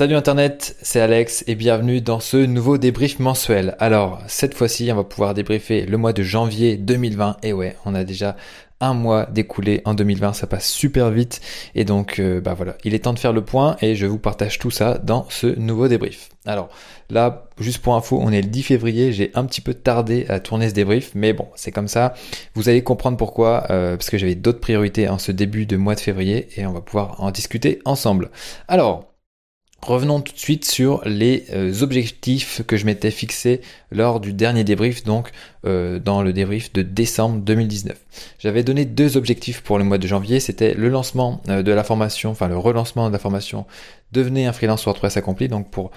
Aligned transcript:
Salut 0.00 0.14
Internet, 0.14 0.76
c'est 0.80 1.02
Alex 1.02 1.44
et 1.46 1.54
bienvenue 1.54 2.00
dans 2.00 2.20
ce 2.20 2.38
nouveau 2.38 2.78
débrief 2.78 3.18
mensuel. 3.18 3.76
Alors, 3.80 4.18
cette 4.28 4.54
fois-ci, 4.54 4.88
on 4.90 4.96
va 4.96 5.04
pouvoir 5.04 5.34
débriefer 5.34 5.84
le 5.84 5.98
mois 5.98 6.14
de 6.14 6.22
janvier 6.22 6.78
2020. 6.78 7.36
Et 7.42 7.52
ouais, 7.52 7.76
on 7.84 7.94
a 7.94 8.02
déjà 8.02 8.34
un 8.80 8.94
mois 8.94 9.26
découlé 9.26 9.82
en 9.84 9.92
2020, 9.92 10.32
ça 10.32 10.46
passe 10.46 10.70
super 10.70 11.10
vite. 11.10 11.42
Et 11.74 11.84
donc, 11.84 12.18
euh, 12.18 12.40
bah 12.40 12.54
voilà, 12.54 12.78
il 12.82 12.94
est 12.94 13.00
temps 13.00 13.12
de 13.12 13.18
faire 13.18 13.34
le 13.34 13.44
point 13.44 13.76
et 13.82 13.94
je 13.94 14.06
vous 14.06 14.18
partage 14.18 14.58
tout 14.58 14.70
ça 14.70 14.96
dans 14.96 15.26
ce 15.28 15.48
nouveau 15.48 15.86
débrief. 15.86 16.30
Alors 16.46 16.70
là, 17.10 17.50
juste 17.58 17.80
pour 17.80 17.94
info, 17.94 18.18
on 18.22 18.32
est 18.32 18.40
le 18.40 18.48
10 18.48 18.62
février, 18.62 19.12
j'ai 19.12 19.30
un 19.34 19.44
petit 19.44 19.60
peu 19.60 19.74
tardé 19.74 20.24
à 20.30 20.40
tourner 20.40 20.70
ce 20.70 20.74
débrief, 20.74 21.10
mais 21.14 21.34
bon, 21.34 21.48
c'est 21.56 21.72
comme 21.72 21.88
ça. 21.88 22.14
Vous 22.54 22.70
allez 22.70 22.82
comprendre 22.82 23.18
pourquoi, 23.18 23.66
euh, 23.68 23.98
parce 23.98 24.08
que 24.08 24.16
j'avais 24.16 24.34
d'autres 24.34 24.60
priorités 24.60 25.10
en 25.10 25.18
ce 25.18 25.30
début 25.30 25.66
de 25.66 25.76
mois 25.76 25.94
de 25.94 26.00
février 26.00 26.48
et 26.56 26.64
on 26.64 26.72
va 26.72 26.80
pouvoir 26.80 27.22
en 27.22 27.30
discuter 27.30 27.80
ensemble. 27.84 28.30
Alors, 28.66 29.09
Revenons 29.82 30.20
tout 30.20 30.34
de 30.34 30.38
suite 30.38 30.66
sur 30.66 31.00
les 31.06 31.46
euh, 31.52 31.80
objectifs 31.80 32.62
que 32.66 32.76
je 32.76 32.84
m'étais 32.84 33.10
fixés 33.10 33.62
lors 33.90 34.20
du 34.20 34.34
dernier 34.34 34.62
débrief, 34.62 35.04
donc 35.04 35.30
euh, 35.64 35.98
dans 35.98 36.22
le 36.22 36.34
débrief 36.34 36.70
de 36.74 36.82
décembre 36.82 37.38
2019. 37.40 37.96
J'avais 38.38 38.62
donné 38.62 38.84
deux 38.84 39.16
objectifs 39.16 39.62
pour 39.62 39.78
le 39.78 39.84
mois 39.84 39.96
de 39.96 40.06
janvier, 40.06 40.38
c'était 40.38 40.74
le 40.74 40.90
lancement 40.90 41.40
euh, 41.48 41.62
de 41.62 41.72
la 41.72 41.82
formation, 41.82 42.30
enfin 42.30 42.46
le 42.46 42.58
relancement 42.58 43.08
de 43.08 43.12
la 43.12 43.18
formation 43.18 43.64
Devenez 44.12 44.44
un 44.46 44.52
freelance 44.52 44.84
WordPress 44.84 45.16
accompli, 45.16 45.46
donc 45.46 45.70
pour 45.70 45.92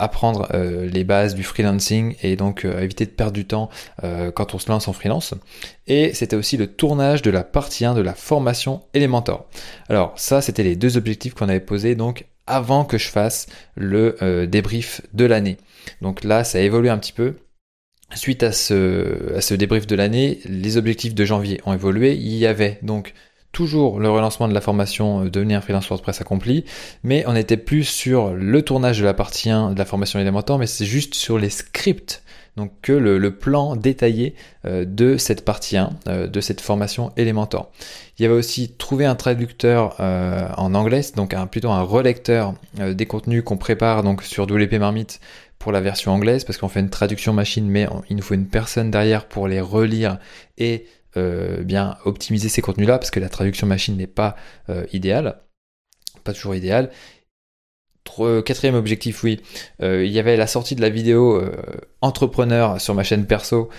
apprendre 0.00 0.48
les 0.52 1.04
bases 1.04 1.36
du 1.36 1.44
freelancing 1.44 2.16
et 2.20 2.34
donc 2.34 2.64
éviter 2.64 3.06
de 3.06 3.12
perdre 3.12 3.32
du 3.32 3.44
temps 3.44 3.70
quand 4.02 4.56
on 4.56 4.58
se 4.58 4.68
lance 4.68 4.88
en 4.88 4.92
freelance. 4.92 5.34
Et 5.86 6.12
c'était 6.14 6.34
aussi 6.34 6.56
le 6.56 6.66
tournage 6.66 7.22
de 7.22 7.30
la 7.30 7.44
partie 7.44 7.84
1 7.84 7.94
de 7.94 8.00
la 8.00 8.14
formation 8.14 8.82
Elementor. 8.92 9.46
Alors 9.88 10.14
ça, 10.16 10.40
c'était 10.40 10.64
les 10.64 10.74
deux 10.74 10.96
objectifs 10.96 11.34
qu'on 11.34 11.48
avait 11.48 11.60
posés 11.60 11.94
donc 11.94 12.26
avant 12.46 12.84
que 12.84 12.98
je 12.98 13.08
fasse 13.08 13.46
le 13.74 14.16
euh, 14.22 14.46
débrief 14.46 15.00
de 15.12 15.24
l'année. 15.24 15.56
Donc 16.00 16.24
là, 16.24 16.44
ça 16.44 16.58
a 16.58 16.60
évolué 16.60 16.90
un 16.90 16.98
petit 16.98 17.12
peu. 17.12 17.36
Suite 18.14 18.42
à 18.42 18.52
ce, 18.52 19.54
débrief 19.54 19.86
de 19.86 19.96
l'année, 19.96 20.40
les 20.44 20.76
objectifs 20.76 21.14
de 21.14 21.24
janvier 21.24 21.60
ont 21.66 21.72
évolué. 21.72 22.14
Il 22.14 22.34
y 22.34 22.46
avait 22.46 22.78
donc 22.82 23.14
toujours 23.50 24.00
le 24.00 24.10
relancement 24.10 24.48
de 24.48 24.54
la 24.54 24.60
formation 24.60 25.24
euh, 25.24 25.30
Devenir 25.30 25.62
freelance 25.62 25.88
WordPress 25.88 26.20
accompli, 26.20 26.64
mais 27.02 27.24
on 27.26 27.32
n'était 27.32 27.56
plus 27.56 27.84
sur 27.84 28.34
le 28.34 28.62
tournage 28.62 28.98
de 29.00 29.04
la 29.04 29.14
partie 29.14 29.50
1 29.50 29.72
de 29.72 29.78
la 29.78 29.84
formation 29.84 30.18
élémentaire, 30.18 30.58
mais 30.58 30.66
c'est 30.66 30.84
juste 30.84 31.14
sur 31.14 31.38
les 31.38 31.50
scripts 31.50 32.22
donc 32.56 32.72
que 32.82 32.92
le, 32.92 33.36
plan 33.36 33.76
détaillé 33.76 34.34
euh, 34.64 34.84
de 34.84 35.16
cette 35.16 35.44
partie 35.44 35.76
1, 35.76 35.90
euh, 36.06 36.26
de 36.26 36.40
cette 36.40 36.60
formation 36.60 37.12
Elementor. 37.16 37.70
Il 38.18 38.22
y 38.22 38.26
avait 38.26 38.34
aussi 38.34 38.72
trouvé 38.72 39.04
un 39.04 39.16
traducteur 39.16 39.96
euh, 40.00 40.46
en 40.56 40.74
anglais, 40.74 41.02
donc 41.16 41.34
plutôt 41.50 41.70
un 41.70 41.82
relecteur 41.82 42.54
des 42.78 43.06
contenus 43.06 43.42
qu'on 43.44 43.56
prépare 43.56 44.02
donc 44.02 44.22
sur 44.22 44.44
WP 44.44 44.74
Marmite 44.74 45.20
pour 45.58 45.72
la 45.72 45.80
version 45.80 46.12
anglaise, 46.12 46.44
parce 46.44 46.58
qu'on 46.58 46.68
fait 46.68 46.80
une 46.80 46.90
traduction 46.90 47.32
machine, 47.32 47.68
mais 47.68 47.88
il 48.08 48.16
nous 48.16 48.22
faut 48.22 48.34
une 48.34 48.46
personne 48.46 48.90
derrière 48.90 49.26
pour 49.26 49.48
les 49.48 49.60
relire 49.60 50.18
et 50.58 50.86
bien 51.16 51.96
optimiser 52.04 52.48
ces 52.48 52.60
contenus-là, 52.60 52.98
parce 52.98 53.10
que 53.10 53.20
la 53.20 53.28
traduction 53.28 53.66
machine 53.66 53.96
n'est 53.96 54.06
pas 54.06 54.36
idéale 54.92 55.40
pas 56.24 56.32
toujours 56.32 56.54
idéale. 56.54 56.90
Euh, 58.20 58.42
quatrième 58.42 58.74
objectif, 58.74 59.22
oui. 59.24 59.40
Euh, 59.82 60.04
il 60.04 60.12
y 60.12 60.18
avait 60.18 60.36
la 60.36 60.46
sortie 60.46 60.74
de 60.74 60.80
la 60.80 60.88
vidéo 60.88 61.36
euh, 61.36 61.50
entrepreneur 62.00 62.80
sur 62.80 62.94
ma 62.94 63.02
chaîne 63.02 63.26
perso, 63.26 63.70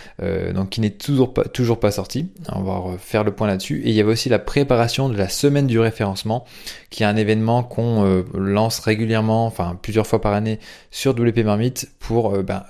donc 0.54 0.72
qui 0.72 0.82
n'est 0.82 0.90
toujours 0.90 1.34
pas 1.34 1.44
toujours 1.44 1.80
pas 1.80 1.92
sortie. 1.92 2.30
On 2.52 2.64
va 2.64 2.78
refaire 2.78 3.24
le 3.24 3.32
point 3.32 3.48
là-dessus. 3.48 3.82
Et 3.86 3.90
il 3.90 3.96
y 3.96 4.02
avait 4.02 4.12
aussi 4.12 4.30
la 4.30 4.40
préparation 4.40 5.10
de 5.10 5.18
la 5.18 5.30
semaine 5.30 5.68
du 5.68 5.80
référencement, 5.80 6.46
qui 6.90 7.04
est 7.04 7.06
un 7.06 7.16
événement 7.16 7.64
qu'on 7.64 8.24
lance 8.34 8.80
régulièrement, 8.80 9.46
enfin 9.46 9.78
plusieurs 9.80 10.08
fois 10.08 10.22
par 10.22 10.34
année 10.34 10.60
sur 10.90 11.12
WP 11.12 11.40
Marmite 11.44 11.90
pour 12.00 12.32
ben, 12.42 12.64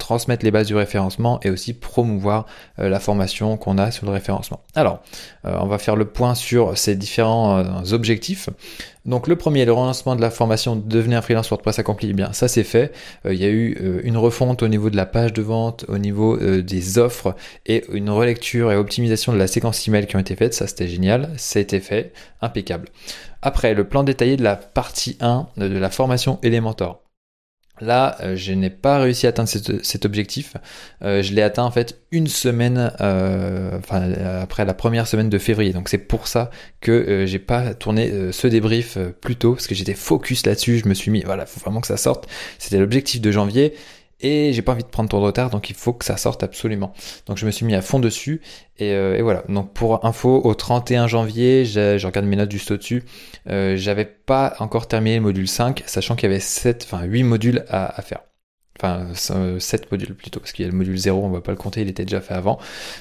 transmettre 0.00 0.44
les 0.44 0.50
bases 0.50 0.66
du 0.66 0.74
référencement 0.74 1.38
et 1.42 1.50
aussi 1.50 1.72
promouvoir 1.72 2.46
euh, 2.80 2.88
la 2.88 2.98
formation 2.98 3.56
qu'on 3.56 3.78
a 3.78 3.92
sur 3.92 4.06
le 4.06 4.12
référencement. 4.12 4.60
Alors, 4.74 5.00
euh, 5.44 5.56
on 5.60 5.66
va 5.66 5.78
faire 5.78 5.94
le 5.94 6.06
point 6.06 6.34
sur 6.34 6.76
ces 6.76 6.96
différents 6.96 7.58
euh, 7.58 7.92
objectifs. 7.92 8.48
Donc 9.06 9.28
le 9.28 9.36
premier, 9.36 9.64
le 9.64 9.72
relancement 9.72 10.16
de 10.16 10.20
la 10.20 10.30
formation 10.30 10.76
Devenir 10.76 11.18
un 11.18 11.22
freelance 11.22 11.48
WordPress 11.48 11.78
accompli, 11.78 12.10
eh 12.10 12.12
bien 12.12 12.32
ça 12.32 12.48
c'est 12.48 12.64
fait. 12.64 12.92
il 13.24 13.36
y 13.36 13.44
a 13.44 13.48
eu 13.48 14.00
une 14.04 14.18
refonte 14.18 14.62
au 14.62 14.68
niveau 14.68 14.90
de 14.90 14.96
la 14.96 15.06
page 15.06 15.32
de 15.32 15.40
vente, 15.40 15.86
au 15.88 15.96
niveau 15.96 16.36
des 16.36 16.98
offres 16.98 17.34
et 17.64 17.84
une 17.92 18.10
relecture 18.10 18.70
et 18.70 18.76
optimisation 18.76 19.32
de 19.32 19.38
la 19.38 19.46
séquence 19.46 19.88
email 19.88 20.06
qui 20.06 20.16
ont 20.16 20.20
été 20.20 20.36
faites. 20.36 20.52
Ça 20.52 20.66
c'était 20.66 20.86
génial, 20.86 21.30
été 21.54 21.80
fait, 21.80 22.12
impeccable. 22.42 22.88
Après, 23.40 23.72
le 23.72 23.84
plan 23.88 24.02
détaillé 24.02 24.36
de 24.36 24.42
la 24.42 24.56
partie 24.56 25.16
1 25.20 25.48
de 25.56 25.78
la 25.78 25.90
formation 25.90 26.38
Elementor. 26.42 27.00
Là, 27.80 28.16
euh, 28.20 28.36
je 28.36 28.52
n'ai 28.52 28.70
pas 28.70 28.98
réussi 28.98 29.26
à 29.26 29.30
atteindre 29.30 29.48
cet, 29.48 30.04
objectif. 30.04 30.56
Euh, 31.02 31.22
je 31.22 31.32
l'ai 31.32 31.42
atteint 31.42 31.64
en 31.64 31.70
fait 31.70 31.98
une 32.10 32.26
semaine, 32.26 32.92
euh, 33.00 33.78
enfin 33.78 34.12
après 34.42 34.64
la 34.64 34.74
première 34.74 35.06
semaine 35.06 35.30
de 35.30 35.38
février. 35.38 35.72
Donc 35.72 35.88
c'est 35.88 35.98
pour 35.98 36.26
ça 36.26 36.50
que 36.80 37.24
j'ai 37.26 37.38
pas 37.38 37.74
tourné 37.74 38.32
ce 38.32 38.46
débrief 38.46 38.98
plus 39.20 39.36
tôt 39.36 39.54
parce 39.54 39.66
que 39.66 39.74
j'étais 39.74 39.94
focus 39.94 40.44
là-dessus. 40.46 40.78
Je 40.78 40.88
me 40.88 40.94
suis 40.94 41.10
mis, 41.10 41.22
voilà, 41.22 41.46
faut 41.46 41.60
vraiment 41.60 41.80
que 41.80 41.86
ça 41.86 41.96
sorte. 41.96 42.28
C'était 42.58 42.78
l'objectif 42.78 43.20
de 43.20 43.30
janvier 43.30 43.74
et 44.20 44.52
j'ai 44.52 44.62
pas 44.62 44.72
envie 44.72 44.82
de 44.82 44.88
prendre 44.88 45.08
de 45.08 45.16
retard, 45.16 45.50
donc 45.50 45.70
il 45.70 45.76
faut 45.76 45.92
que 45.92 46.04
ça 46.04 46.16
sorte 46.16 46.42
absolument. 46.42 46.92
Donc 47.26 47.38
je 47.38 47.46
me 47.46 47.50
suis 47.50 47.64
mis 47.64 47.74
à 47.74 47.82
fond 47.82 47.98
dessus, 47.98 48.40
et, 48.78 48.92
euh, 48.92 49.18
voilà. 49.22 49.44
Donc 49.48 49.72
pour 49.72 50.04
info, 50.04 50.40
au 50.42 50.54
31 50.54 51.06
janvier, 51.06 51.64
je 51.64 52.06
regarde 52.06 52.26
mes 52.26 52.36
notes 52.36 52.50
juste 52.50 52.70
au-dessus, 52.70 53.04
euh, 53.48 53.76
j'avais 53.76 54.04
pas 54.04 54.54
encore 54.58 54.88
terminé 54.88 55.16
le 55.16 55.22
module 55.22 55.48
5, 55.48 55.82
sachant 55.86 56.16
qu'il 56.16 56.28
y 56.28 56.32
avait 56.32 56.40
7, 56.40 56.84
enfin 56.84 57.04
8 57.04 57.22
modules 57.22 57.64
à, 57.68 58.00
faire. 58.02 58.20
Enfin, 58.78 59.08
7 59.14 59.34
euh, 59.36 59.86
modules 59.90 60.14
plutôt, 60.14 60.40
parce 60.40 60.52
qu'il 60.52 60.64
y 60.64 60.68
a 60.68 60.70
le 60.70 60.76
module 60.76 60.96
0, 60.96 61.22
on 61.24 61.30
va 61.30 61.40
pas 61.40 61.52
le 61.52 61.58
compter, 61.58 61.82
il 61.82 61.88
était 61.88 62.04
déjà 62.04 62.20
fait 62.20 62.34
avant. 62.34 62.58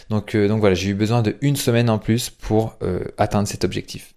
Donc, 0.10 0.36
donc 0.36 0.60
voilà, 0.60 0.76
j'ai 0.76 0.90
eu 0.90 0.96
besoin 0.96 1.22
de 1.22 1.38
une 1.42 1.56
semaine 1.56 1.90
en 1.90 2.00
plus 2.00 2.30
pour 2.30 2.78
atteindre 3.18 3.48
cet 3.48 3.64
objectif. 3.64 4.14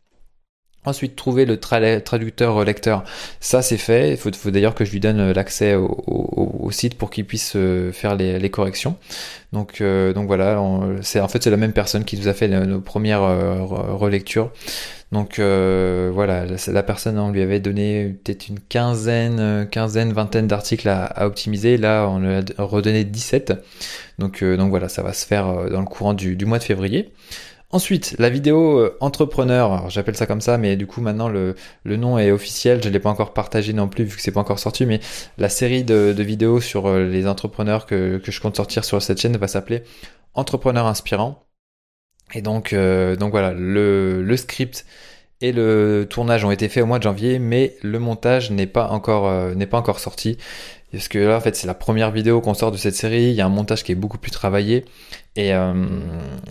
Ensuite, 0.84 1.14
trouver 1.14 1.44
le 1.44 1.60
traducteur 1.60 2.64
lecteur, 2.64 3.04
ça 3.38 3.62
c'est 3.62 3.76
fait. 3.76 4.10
Il 4.12 4.16
faut, 4.16 4.50
d'ailleurs 4.50 4.74
que 4.74 4.84
je 4.84 4.90
lui 4.90 4.98
donne 4.98 5.20
euh, 5.20 5.32
l'accès 5.32 5.76
au, 5.76 5.86
site 6.70 6.96
pour 6.96 7.10
qu'il 7.10 7.26
puisse 7.26 7.54
euh, 7.56 7.92
faire 7.92 8.14
les, 8.14 8.50
corrections. 8.50 8.96
Donc, 9.52 9.80
euh, 9.80 10.12
donc 10.12 10.26
voilà, 10.26 10.62
c'est 11.02 11.20
en 11.20 11.28
fait 11.28 11.42
c'est 11.42 11.50
la 11.50 11.56
même 11.56 11.72
personne 11.72 12.04
qui 12.04 12.16
nous 12.16 12.28
a 12.28 12.34
fait 12.34 12.48
nos 12.48 12.80
premières 12.80 13.22
relectures. 13.22 14.50
Donc 15.10 15.38
voilà, 15.38 16.46
la, 16.46 16.82
personne 16.82 17.18
on 17.18 17.30
lui 17.30 17.42
avait 17.42 17.60
donné 17.60 18.16
peut-être 18.24 18.48
une 18.48 18.60
quinzaine, 18.60 19.68
quinzaine, 19.70 20.12
vingtaine 20.12 20.46
d'articles 20.46 20.88
à, 20.88 21.26
optimiser. 21.26 21.76
Là, 21.76 22.06
on 22.08 22.20
lui 22.20 22.34
a 22.34 22.62
redonné 22.62 23.04
17. 23.04 23.52
Donc, 24.18 24.42
donc 24.42 24.70
voilà, 24.70 24.88
ça 24.88 25.02
va 25.02 25.12
se 25.12 25.26
faire 25.26 25.70
dans 25.70 25.80
le 25.80 25.86
courant 25.86 26.14
du 26.14 26.44
mois 26.46 26.58
de 26.58 26.64
février. 26.64 27.12
Ensuite, 27.74 28.16
la 28.18 28.28
vidéo 28.28 28.78
euh, 28.80 28.98
entrepreneur, 29.00 29.88
j'appelle 29.88 30.14
ça 30.14 30.26
comme 30.26 30.42
ça, 30.42 30.58
mais 30.58 30.76
du 30.76 30.86
coup 30.86 31.00
maintenant 31.00 31.30
le, 31.30 31.54
le 31.84 31.96
nom 31.96 32.18
est 32.18 32.30
officiel, 32.30 32.82
je 32.82 32.88
ne 32.88 32.92
l'ai 32.92 33.00
pas 33.00 33.08
encore 33.08 33.32
partagé 33.32 33.72
non 33.72 33.88
plus 33.88 34.04
vu 34.04 34.16
que 34.16 34.22
c'est 34.22 34.30
pas 34.30 34.40
encore 34.40 34.58
sorti, 34.58 34.84
mais 34.84 35.00
la 35.38 35.48
série 35.48 35.82
de, 35.82 36.14
vidéos 36.18 36.60
sur 36.60 36.86
euh, 36.86 37.06
les 37.06 37.26
entrepreneurs 37.26 37.86
que, 37.86 38.18
que, 38.18 38.30
je 38.30 38.40
compte 38.42 38.56
sortir 38.56 38.84
sur 38.84 39.00
cette 39.00 39.18
chaîne 39.18 39.38
va 39.38 39.48
s'appeler 39.48 39.84
Entrepreneur 40.34 40.86
inspirant. 40.86 41.46
Et 42.34 42.42
donc, 42.42 42.74
euh, 42.74 43.16
donc 43.16 43.30
voilà, 43.30 43.52
le, 43.54 44.22
le, 44.22 44.36
script 44.36 44.84
et 45.40 45.52
le 45.52 46.06
tournage 46.08 46.44
ont 46.44 46.50
été 46.50 46.68
faits 46.68 46.82
au 46.82 46.86
mois 46.86 46.98
de 46.98 47.04
janvier, 47.04 47.38
mais 47.38 47.76
le 47.82 47.98
montage 47.98 48.50
n'est 48.50 48.66
pas 48.66 48.88
encore 48.88 49.54
n'est 49.54 49.66
pas 49.66 49.78
encore 49.78 49.98
sorti. 49.98 50.38
Parce 50.92 51.08
que 51.08 51.18
là, 51.18 51.36
en 51.36 51.40
fait, 51.40 51.56
c'est 51.56 51.66
la 51.66 51.74
première 51.74 52.10
vidéo 52.10 52.40
qu'on 52.40 52.54
sort 52.54 52.70
de 52.70 52.76
cette 52.76 52.94
série. 52.94 53.24
Il 53.24 53.34
y 53.34 53.40
a 53.40 53.46
un 53.46 53.50
montage 53.50 53.82
qui 53.82 53.92
est 53.92 53.96
beaucoup 53.96 54.18
plus 54.18 54.30
travaillé. 54.30 54.84
Et, 55.36 55.54
euh, 55.54 55.72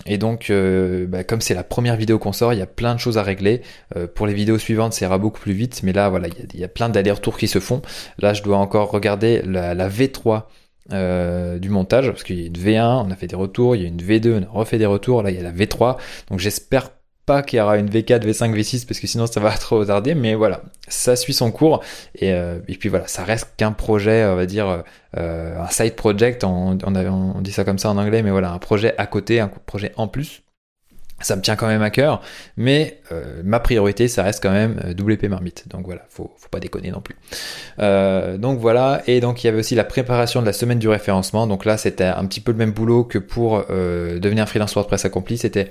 et 0.06 0.18
donc, 0.18 0.50
euh, 0.50 1.06
bah, 1.08 1.24
comme 1.24 1.42
c'est 1.42 1.54
la 1.54 1.64
première 1.64 1.96
vidéo 1.96 2.18
qu'on 2.18 2.34
sort, 2.34 2.54
il 2.54 2.60
y 2.60 2.64
a 2.64 2.68
plein 2.68 2.96
de 2.96 3.00
choses 3.00 3.18
à 3.18 3.24
régler. 3.24 3.62
Euh, 3.96 4.08
pour 4.08 4.26
les 4.28 4.34
vidéos 4.34 4.58
suivantes, 4.58 4.94
ça 4.94 5.06
ira 5.06 5.18
beaucoup 5.18 5.40
plus 5.40 5.54
vite. 5.54 5.82
Mais 5.84 5.94
là, 5.94 6.10
voilà, 6.10 6.28
il 6.54 6.60
y 6.60 6.64
a, 6.64 6.68
plein 6.68 6.90
d'allers-retours 6.90 7.38
qui 7.38 7.48
se 7.48 7.60
font. 7.60 7.82
Là, 8.20 8.34
je 8.34 8.42
dois 8.42 8.58
encore 8.58 8.92
regarder 8.92 9.42
la, 9.44 9.74
la 9.76 9.90
V3 9.90 10.44
euh, 10.94 11.60
du 11.60 11.70
montage, 11.70 12.08
parce 12.08 12.24
qu'il 12.24 12.40
y 12.40 12.44
a 12.44 12.48
une 12.48 12.54
V1, 12.54 13.06
on 13.08 13.12
a 13.12 13.16
fait 13.16 13.28
des 13.28 13.36
retours, 13.36 13.76
il 13.76 13.84
y 13.84 13.86
a 13.86 13.88
une 13.88 14.02
V2, 14.02 14.42
on 14.42 14.44
a 14.44 14.60
refait 14.60 14.78
des 14.78 14.86
retours, 14.86 15.24
là 15.24 15.30
il 15.30 15.38
y 15.38 15.40
a 15.40 15.44
la 15.44 15.52
V3, 15.52 15.98
donc 16.30 16.40
j'espère 16.40 16.90
pas 17.26 17.44
qu'il 17.44 17.60
y 17.60 17.62
aura 17.62 17.78
une 17.78 17.90
V4, 17.90 18.26
V5, 18.26 18.54
V6 18.54 18.86
parce 18.86 19.00
que 19.00 19.08
sinon 19.08 19.28
ça 19.28 19.40
va 19.40 19.52
trop 19.58 19.84
tarder. 19.86 20.16
Mais 20.16 20.36
voilà, 20.36 20.62
ça 20.88 21.16
suit 21.16 21.34
son 21.34 21.52
cours 21.52 21.84
et, 22.16 22.34
euh, 22.34 22.60
et 22.68 22.76
puis 22.76 22.90
voilà, 22.90 23.08
ça 23.08 23.24
reste 23.24 23.54
qu'un 23.58 23.72
projet, 23.72 24.26
on 24.26 24.36
va 24.36 24.46
dire 24.46 24.84
euh, 25.18 25.60
un 25.60 25.70
side 25.70 25.96
project. 25.96 26.44
On, 26.44 26.76
dit 27.42 27.52
ça 27.52 27.64
comme 27.64 27.80
ça 27.80 27.90
en 27.90 27.98
anglais, 27.98 28.24
mais 28.24 28.32
voilà, 28.32 28.52
un 28.52 28.60
projet 28.60 28.96
à 28.98 29.06
côté, 29.06 29.40
un 29.40 29.48
projet 29.48 29.92
en 29.98 30.08
plus. 30.08 30.44
Ça 31.24 31.36
me 31.36 31.44
tient 31.44 31.56
quand 31.56 31.68
même 31.68 31.84
à 31.84 31.92
cœur, 31.92 32.24
mais 32.58 33.00
euh, 33.12 33.44
ma 33.44 33.60
priorité, 33.60 34.08
ça 34.08 34.24
reste 34.24 34.42
quand 34.42 34.50
même 34.50 34.82
WP 35.00 35.26
Marmite. 35.26 35.68
Donc 35.68 35.86
voilà, 35.86 36.02
faut, 36.10 36.34
faut 36.36 36.50
pas 36.50 36.60
déconner 36.60 36.90
non 36.90 37.02
plus. 37.02 37.16
donc 38.40 38.58
voilà, 38.58 39.04
et 39.06 39.20
donc 39.20 39.44
il 39.44 39.46
y 39.46 39.50
avait 39.52 39.60
aussi 39.60 39.76
la 39.76 39.84
préparation 39.84 40.42
de 40.42 40.48
la 40.48 40.54
semaine 40.54 40.80
du 40.80 40.90
référencement. 40.90 41.46
Donc 41.46 41.66
là, 41.66 41.78
c'était 41.78 42.06
un 42.06 42.26
petit 42.26 42.40
peu 42.40 42.52
le 42.52 42.58
même 42.58 42.72
boulot 42.72 43.04
que 43.04 43.20
pour 43.20 43.64
devenir 43.70 44.50
freelance 44.50 44.74
WordPress 44.74 45.06
accompli. 45.06 45.38
C'était 45.38 45.70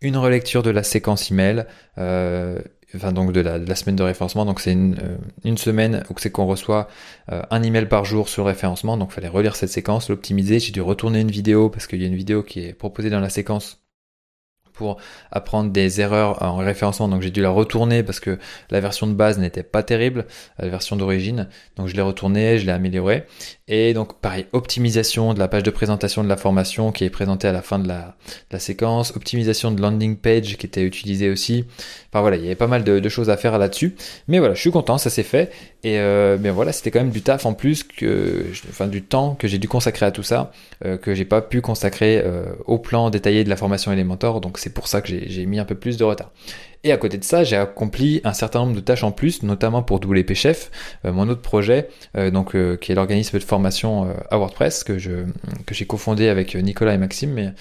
une 0.00 0.16
relecture 0.16 0.62
de 0.62 0.70
la 0.70 0.82
séquence 0.82 1.30
email, 1.30 1.66
euh, 1.98 2.60
enfin 2.94 3.12
donc 3.12 3.32
de 3.32 3.40
la, 3.40 3.74
semaine 3.74 3.96
de 3.96 4.02
référencement. 4.02 4.44
Donc 4.44 4.60
c'est 4.60 4.72
une, 4.72 4.96
une, 5.44 5.58
semaine 5.58 6.04
où 6.10 6.14
c'est 6.18 6.30
qu'on 6.30 6.46
reçoit 6.46 6.88
un 7.28 7.62
email 7.62 7.86
par 7.86 8.04
jour 8.04 8.28
sur 8.28 8.44
le 8.44 8.48
référencement. 8.48 8.96
Donc 8.96 9.12
fallait 9.12 9.28
relire 9.28 9.56
cette 9.56 9.70
séquence, 9.70 10.08
l'optimiser. 10.08 10.60
J'ai 10.60 10.72
dû 10.72 10.80
retourner 10.80 11.20
une 11.20 11.30
vidéo 11.30 11.68
parce 11.68 11.86
qu'il 11.86 12.00
y 12.00 12.04
a 12.04 12.08
une 12.08 12.16
vidéo 12.16 12.42
qui 12.42 12.60
est 12.60 12.72
proposée 12.72 13.10
dans 13.10 13.20
la 13.20 13.30
séquence 13.30 13.87
pour 14.78 14.96
apprendre 15.32 15.70
des 15.72 16.00
erreurs 16.00 16.40
en 16.42 16.56
référencement. 16.56 17.08
Donc 17.08 17.20
j'ai 17.20 17.32
dû 17.32 17.42
la 17.42 17.50
retourner 17.50 18.04
parce 18.04 18.20
que 18.20 18.38
la 18.70 18.80
version 18.80 19.08
de 19.08 19.12
base 19.12 19.38
n'était 19.38 19.64
pas 19.64 19.82
terrible, 19.82 20.26
la 20.58 20.68
version 20.68 20.94
d'origine. 20.94 21.48
Donc 21.76 21.88
je 21.88 21.96
l'ai 21.96 22.02
retournée, 22.02 22.58
je 22.58 22.64
l'ai 22.64 22.72
améliorée. 22.72 23.24
Et 23.66 23.92
donc 23.92 24.20
pareil, 24.20 24.46
optimisation 24.52 25.34
de 25.34 25.40
la 25.40 25.48
page 25.48 25.64
de 25.64 25.70
présentation 25.70 26.22
de 26.22 26.28
la 26.28 26.36
formation 26.36 26.92
qui 26.92 27.04
est 27.04 27.10
présentée 27.10 27.48
à 27.48 27.52
la 27.52 27.60
fin 27.60 27.80
de 27.80 27.88
la, 27.88 28.58
séquence, 28.58 29.14
optimisation 29.16 29.72
de 29.72 29.82
landing 29.82 30.16
page 30.16 30.56
qui 30.56 30.66
était 30.66 30.84
utilisée 30.84 31.28
aussi. 31.28 31.64
Enfin 32.10 32.20
voilà, 32.20 32.36
il 32.36 32.44
y 32.44 32.46
avait 32.46 32.54
pas 32.54 32.68
mal 32.68 32.84
de, 32.84 33.08
choses 33.08 33.30
à 33.30 33.36
faire 33.36 33.58
là-dessus. 33.58 33.96
Mais 34.28 34.38
voilà, 34.38 34.54
je 34.54 34.60
suis 34.60 34.70
content, 34.70 34.96
ça 34.96 35.10
s'est 35.10 35.24
fait. 35.24 35.50
Et 35.84 35.98
euh, 36.00 36.36
bien 36.36 36.52
voilà, 36.52 36.72
c'était 36.72 36.90
quand 36.90 36.98
même 36.98 37.10
du 37.10 37.22
taf 37.22 37.46
en 37.46 37.54
plus 37.54 37.84
que, 37.84 38.46
enfin 38.68 38.88
du 38.88 39.02
temps 39.02 39.36
que 39.36 39.46
j'ai 39.46 39.58
dû 39.58 39.68
consacrer 39.68 40.06
à 40.06 40.10
tout 40.10 40.24
ça, 40.24 40.50
euh, 40.84 40.96
que 40.96 41.14
j'ai 41.14 41.24
pas 41.24 41.40
pu 41.40 41.60
consacrer 41.60 42.20
euh, 42.24 42.46
au 42.66 42.78
plan 42.78 43.10
détaillé 43.10 43.44
de 43.44 43.48
la 43.48 43.56
formation 43.56 43.92
Elementor. 43.92 44.40
Donc 44.40 44.58
c'est 44.58 44.74
pour 44.74 44.88
ça 44.88 45.00
que 45.00 45.08
j'ai 45.08 45.46
mis 45.46 45.60
un 45.60 45.64
peu 45.64 45.76
plus 45.76 45.96
de 45.96 46.04
retard. 46.04 46.32
Et 46.84 46.92
à 46.92 46.96
côté 46.96 47.18
de 47.18 47.24
ça, 47.24 47.42
j'ai 47.42 47.56
accompli 47.56 48.20
un 48.22 48.32
certain 48.32 48.60
nombre 48.60 48.74
de 48.74 48.80
tâches 48.80 49.02
en 49.02 49.10
plus, 49.10 49.42
notamment 49.42 49.82
pour 49.82 49.96
WP 49.96 50.34
Chef, 50.34 50.70
euh, 51.04 51.12
mon 51.12 51.28
autre 51.28 51.42
projet, 51.42 51.88
euh, 52.16 52.30
donc 52.30 52.54
euh, 52.54 52.76
qui 52.76 52.92
est 52.92 52.94
l'organisme 52.94 53.38
de 53.38 53.44
formation 53.44 54.14
à 54.30 54.38
WordPress 54.38 54.84
que 54.84 54.96
j'ai 54.98 55.86
cofondé 55.86 56.28
avec 56.28 56.54
Nicolas 56.54 56.94
et 56.94 56.98
Maxime, 56.98 57.52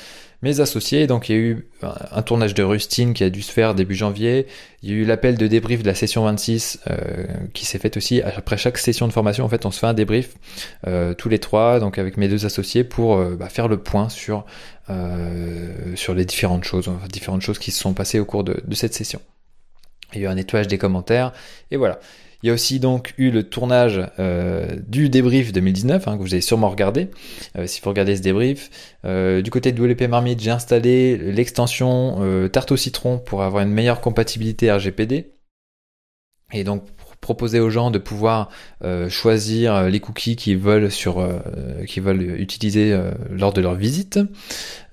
mes 0.43 0.59
associés. 0.59 1.07
Donc 1.07 1.29
il 1.29 1.35
y 1.35 1.35
a 1.35 1.41
eu 1.41 1.67
un 2.11 2.21
tournage 2.21 2.53
de 2.53 2.61
Rustine 2.61 3.13
qui 3.13 3.23
a 3.23 3.31
dû 3.31 3.41
se 3.41 3.51
faire 3.51 3.73
début 3.73 3.95
janvier. 3.95 4.45
Il 4.83 4.89
y 4.89 4.93
a 4.93 4.95
eu 4.95 5.03
l'appel 5.03 5.35
de 5.35 5.47
débrief 5.47 5.81
de 5.81 5.87
la 5.87 5.95
session 5.95 6.23
26 6.23 6.81
qui 7.53 7.65
s'est 7.65 7.79
fait 7.79 7.97
aussi 7.97 8.21
après 8.21 8.57
chaque 8.57 8.77
session 8.77 9.07
de 9.07 9.13
formation. 9.13 9.45
En 9.45 9.49
fait, 9.49 9.65
on 9.65 9.71
se 9.71 9.79
fait 9.79 9.87
un 9.87 9.93
débrief 9.95 10.35
tous 11.17 11.29
les 11.29 11.39
trois, 11.39 11.79
donc 11.79 11.97
avec 11.97 12.17
mes 12.17 12.27
deux 12.27 12.45
associés 12.45 12.83
pour 12.83 13.17
bah, 13.17 13.49
faire 13.49 13.67
le 13.67 13.77
point 13.77 14.09
sur 14.09 14.45
euh, 14.89 15.95
sur 15.95 16.13
les 16.13 16.25
différentes 16.25 16.63
choses, 16.63 16.89
différentes 17.09 17.41
choses 17.41 17.59
qui 17.59 17.71
se 17.71 17.79
sont 17.79 17.93
passées 17.93 18.19
au 18.19 18.25
cours 18.25 18.43
de, 18.43 18.61
cette 18.73 18.93
session. 18.93 19.19
Il 20.13 20.21
y 20.21 20.25
a 20.25 20.29
eu 20.29 20.31
un 20.31 20.35
nettoyage 20.35 20.67
des 20.67 20.77
commentaires, 20.77 21.33
et 21.71 21.77
voilà. 21.77 21.99
Il 22.43 22.47
y 22.47 22.49
a 22.51 22.53
aussi 22.53 22.79
donc 22.79 23.15
eu 23.17 23.31
le 23.31 23.43
tournage 23.43 23.99
euh, 24.19 24.67
du 24.87 25.09
débrief 25.09 25.51
2019, 25.51 26.07
hein, 26.07 26.17
que 26.17 26.21
vous 26.21 26.33
avez 26.33 26.41
sûrement 26.41 26.69
regardé, 26.69 27.09
euh, 27.57 27.65
si 27.65 27.81
vous 27.81 27.89
regardez 27.89 28.15
ce 28.15 28.21
débrief. 28.21 28.69
du 29.03 29.49
côté 29.49 29.71
de 29.71 29.83
WP 29.83 30.03
Marmite, 30.03 30.39
j'ai 30.39 30.51
installé 30.51 31.17
l'extension 31.17 32.49
tarte 32.51 32.71
au 32.71 32.77
citron 32.77 33.17
pour 33.17 33.43
avoir 33.43 33.63
une 33.63 33.71
meilleure 33.71 34.01
compatibilité 34.01 34.71
RGPD. 34.71 35.33
Et 36.53 36.63
donc 36.63 36.83
proposer 37.21 37.59
aux 37.59 37.69
gens 37.69 37.91
de 37.91 37.97
pouvoir 37.97 38.49
euh, 38.83 39.09
choisir 39.09 39.75
euh, 39.75 39.89
les 39.89 39.99
cookies 39.99 40.35
qu'ils 40.35 40.57
veulent 40.57 40.91
sur 40.91 41.19
euh, 41.19 41.39
qu'ils 41.87 42.03
veulent 42.03 42.39
utiliser 42.39 42.97
lors 43.31 43.53
de 43.53 43.61
leur 43.61 43.75
visite. 43.75 44.19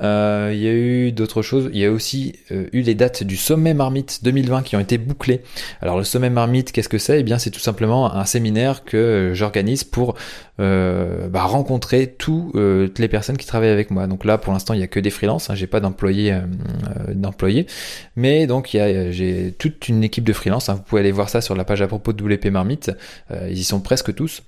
il 0.00 0.06
y 0.06 0.68
a 0.68 0.72
eu 0.72 1.12
d'autres 1.12 1.42
choses. 1.42 1.70
Il 1.72 1.78
y 1.78 1.84
a 1.84 1.90
aussi 1.90 2.34
eu 2.50 2.80
les 2.80 2.94
dates 2.94 3.22
du 3.22 3.36
sommet 3.36 3.74
Marmite 3.74 4.20
2020 4.22 4.62
qui 4.62 4.76
ont 4.76 4.80
été 4.80 4.98
bouclées. 4.98 5.42
Alors 5.80 5.98
le 5.98 6.04
sommet 6.04 6.30
Marmite, 6.30 6.72
qu'est-ce 6.72 6.88
que 6.88 6.98
c'est? 6.98 7.20
Eh 7.20 7.22
bien, 7.22 7.38
c'est 7.38 7.50
tout 7.50 7.60
simplement 7.60 8.14
un 8.14 8.24
séminaire 8.24 8.84
que 8.84 9.32
j'organise 9.34 9.84
pour 9.84 10.14
bah, 10.58 11.44
rencontrer 11.44 12.14
toutes 12.18 12.98
les 12.98 13.08
personnes 13.08 13.36
qui 13.36 13.46
travaillent 13.46 13.70
avec 13.70 13.90
moi. 13.90 14.06
Donc 14.06 14.24
là, 14.24 14.38
pour 14.38 14.52
l'instant, 14.52 14.74
il 14.74 14.80
y 14.80 14.84
a 14.84 14.88
que 14.88 15.00
des 15.00 15.10
freelances. 15.10 15.50
Hein, 15.50 15.54
j'ai 15.54 15.66
pas 15.66 15.80
d'employés 15.80 16.34
d'employés, 17.08 17.66
mais 18.16 18.46
donc 18.46 18.70
j'ai 18.70 19.54
toute 19.58 19.88
une 19.88 20.04
équipe 20.04 20.24
de 20.24 20.32
freelance. 20.32 20.68
Hein. 20.68 20.74
vous 20.74 20.82
pouvez 20.82 21.00
aller 21.00 21.12
voir 21.12 21.28
ça 21.28 21.40
sur 21.40 21.54
la 21.54 21.64
page 21.64 21.82
à 21.82 21.86
propos 21.86 22.12
de 22.12 22.23
WP 22.24 22.46
Marmite. 22.46 22.90
Euh, 23.30 23.48
ils 23.50 23.58
y 23.58 23.64
sont 23.64 23.80
presque 23.80 24.14
tous. 24.14 24.42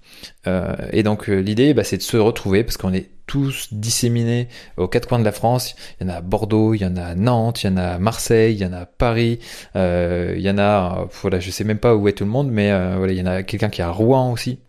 Euh, 0.47 0.75
et 0.93 1.03
donc 1.03 1.29
euh, 1.29 1.39
l'idée, 1.39 1.75
bah, 1.75 1.85
c'est 1.85 1.99
de 1.99 2.03
se 2.03 2.17
retrouver 2.17 2.65
parce 2.65 2.77
qu'on 2.77 2.93
est 2.93 3.11
tous 3.27 3.69
disséminés 3.73 4.49
aux 4.77 4.89
quatre 4.89 5.09
coins 5.09 5.19
de 5.19 5.25
la 5.25 5.33
France. 5.33 5.75
Il 6.01 6.07
y 6.07 6.11
en 6.11 6.13
a 6.13 6.17
à 6.17 6.21
Bordeaux, 6.21 6.75
il 6.75 6.83
y 6.83 6.87
en 6.87 6.97
a 6.97 7.05
à 7.05 7.15
Nantes, 7.15 7.65
il 7.65 7.67
y 7.67 7.71
en 7.71 7.77
a 7.77 7.95
à 7.95 7.99
Marseille, 7.99 8.55
il 8.55 8.61
y 8.61 8.67
en 8.67 8.73
a 8.73 8.81
à 8.81 8.87
Paris, 8.87 9.41
il 9.75 10.41
y 10.41 10.49
en 10.49 10.59
a, 10.59 11.09
voilà, 11.23 11.41
je 11.41 11.51
sais 11.51 11.65
même 11.65 11.79
pas 11.79 11.97
où 11.97 12.07
est 12.07 12.13
tout 12.13 12.25
le 12.25 12.31
monde, 12.31 12.49
mais 12.51 12.71
voilà, 12.97 13.13
il 13.13 13.19
y 13.19 13.23
en 13.23 13.27
a 13.27 13.43
quelqu'un 13.43 13.69
qui 13.69 13.81
est 13.81 13.85
à 13.85 13.91
Rouen 13.91 14.31
aussi. 14.31 14.61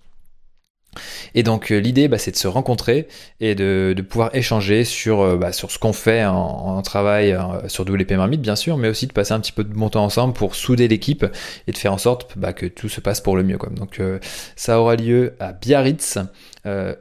Et 1.35 1.43
donc 1.43 1.71
euh, 1.71 1.77
l'idée, 1.77 2.07
bah, 2.07 2.17
c'est 2.17 2.31
de 2.31 2.35
se 2.35 2.47
rencontrer 2.47 3.07
et 3.39 3.55
de, 3.55 3.95
pouvoir 4.07 4.33
échanger 4.35 4.83
sur, 4.83 5.21
euh, 5.21 5.37
bah, 5.37 5.51
sur 5.51 5.71
ce 5.71 5.79
qu'on 5.79 5.93
fait 5.93 6.25
en, 6.25 6.81
travail 6.81 7.33
euh, 7.33 7.67
sur 7.67 7.83
WP 7.83 8.11
Marmite, 8.11 8.41
bien 8.41 8.55
sûr, 8.55 8.77
mais 8.77 8.87
aussi 8.87 9.07
de 9.07 9.13
passer 9.13 9.33
un 9.33 9.39
petit 9.39 9.51
peu 9.51 9.63
de 9.63 9.73
bon 9.73 9.89
temps 9.89 10.03
ensemble 10.03 10.33
pour 10.33 10.55
souder 10.55 10.87
l'équipe 10.87 11.25
et 11.67 11.71
de 11.71 11.77
faire 11.77 11.93
en 11.93 11.97
sorte 11.97 12.37
bah, 12.37 12.53
que 12.53 12.65
tout 12.65 12.89
se 12.89 13.01
passe 13.01 13.21
pour 13.21 13.35
le 13.35 13.43
mieux. 13.43 13.57
Donc 13.71 14.01
ça 14.55 14.79
aura 14.79 14.95
lieu 14.95 15.33
à 15.39 15.53
Biarritz 15.53 16.19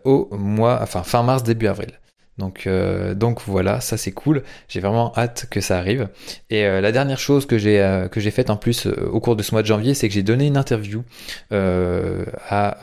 au 0.04 0.28
mois, 0.32 0.78
enfin 0.82 1.02
fin 1.02 1.22
mars, 1.22 1.42
début 1.42 1.66
avril. 1.66 1.90
Donc, 2.38 2.68
donc 3.16 3.40
voilà, 3.46 3.80
ça 3.80 3.96
c'est 3.96 4.12
cool. 4.12 4.42
J'ai 4.68 4.80
vraiment 4.80 5.12
hâte 5.16 5.46
que 5.50 5.60
ça 5.60 5.78
arrive. 5.78 6.08
Et 6.50 6.62
la 6.64 6.92
dernière 6.92 7.18
chose 7.18 7.46
que 7.46 7.58
j'ai 7.58 8.06
que 8.10 8.20
j'ai 8.20 8.30
faite 8.30 8.50
en 8.50 8.56
plus 8.56 8.86
au 8.86 9.20
cours 9.20 9.36
de 9.36 9.42
ce 9.42 9.52
mois 9.52 9.62
de 9.62 9.66
janvier, 9.66 9.94
c'est 9.94 10.08
que 10.08 10.14
j'ai 10.14 10.22
donné 10.22 10.46
une 10.46 10.56
interview 10.56 11.02
à 11.50 12.78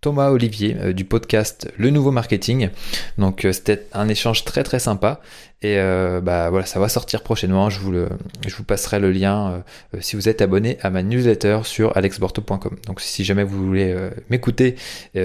Thomas 0.00 0.30
Olivier 0.30 0.76
euh, 0.80 0.92
du 0.92 1.04
podcast 1.04 1.72
Le 1.76 1.90
Nouveau 1.90 2.12
Marketing. 2.12 2.70
Donc 3.18 3.44
euh, 3.44 3.52
c'était 3.52 3.86
un 3.92 4.08
échange 4.08 4.44
très 4.44 4.62
très 4.62 4.78
sympa 4.78 5.20
et 5.60 5.76
euh, 5.78 6.20
bah 6.20 6.50
voilà 6.50 6.66
ça 6.66 6.78
va 6.78 6.88
sortir 6.88 7.24
prochainement. 7.24 7.68
Je 7.68 7.80
vous 7.80 7.90
le, 7.90 8.08
je 8.46 8.54
vous 8.54 8.62
passerai 8.62 9.00
le 9.00 9.10
lien 9.10 9.64
si 9.98 10.14
vous 10.14 10.28
êtes 10.28 10.40
abonné 10.40 10.78
à 10.82 10.90
ma 10.90 11.02
newsletter 11.02 11.60
sur 11.64 11.96
alexborto.com. 11.96 12.76
Donc 12.86 13.00
si 13.00 13.24
jamais 13.24 13.42
vous 13.42 13.66
voulez 13.66 13.92
m'écouter, 14.30 14.76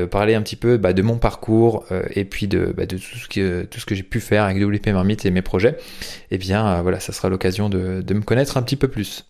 parler 0.10 0.34
un 0.34 0.42
petit 0.42 0.56
peu 0.56 0.78
bah, 0.78 0.94
de 0.94 1.04
mon 1.04 1.18
parcours 1.18 1.86
et 2.16 2.26
puis 2.26 2.48
de, 2.48 2.74
bah, 2.76 2.88
de 2.88 2.98
tout 2.98 3.18
ce 3.20 3.28
que 3.28 3.64
tout 3.66 3.80
ce 3.80 3.86
que 3.86 3.94
j'ai 3.94 4.02
pu 4.02 4.20
faire 4.20 4.46
avec 4.46 4.58
WP 4.58 4.88
Marmite 4.88 5.24
et 5.28 5.30
mes 5.32 5.44
projets, 5.44 5.78
et 6.32 6.36
eh 6.36 6.38
bien 6.40 6.82
voilà 6.82 7.00
ça 7.00 7.14
sera 7.14 7.30
l'occasion 7.30 7.70
de, 7.70 8.02
de 8.02 8.14
me 8.16 8.22
connaître 8.22 8.58
un 8.58 8.64
petit 8.64 8.76
peu 8.76 8.88
plus. 8.88 9.26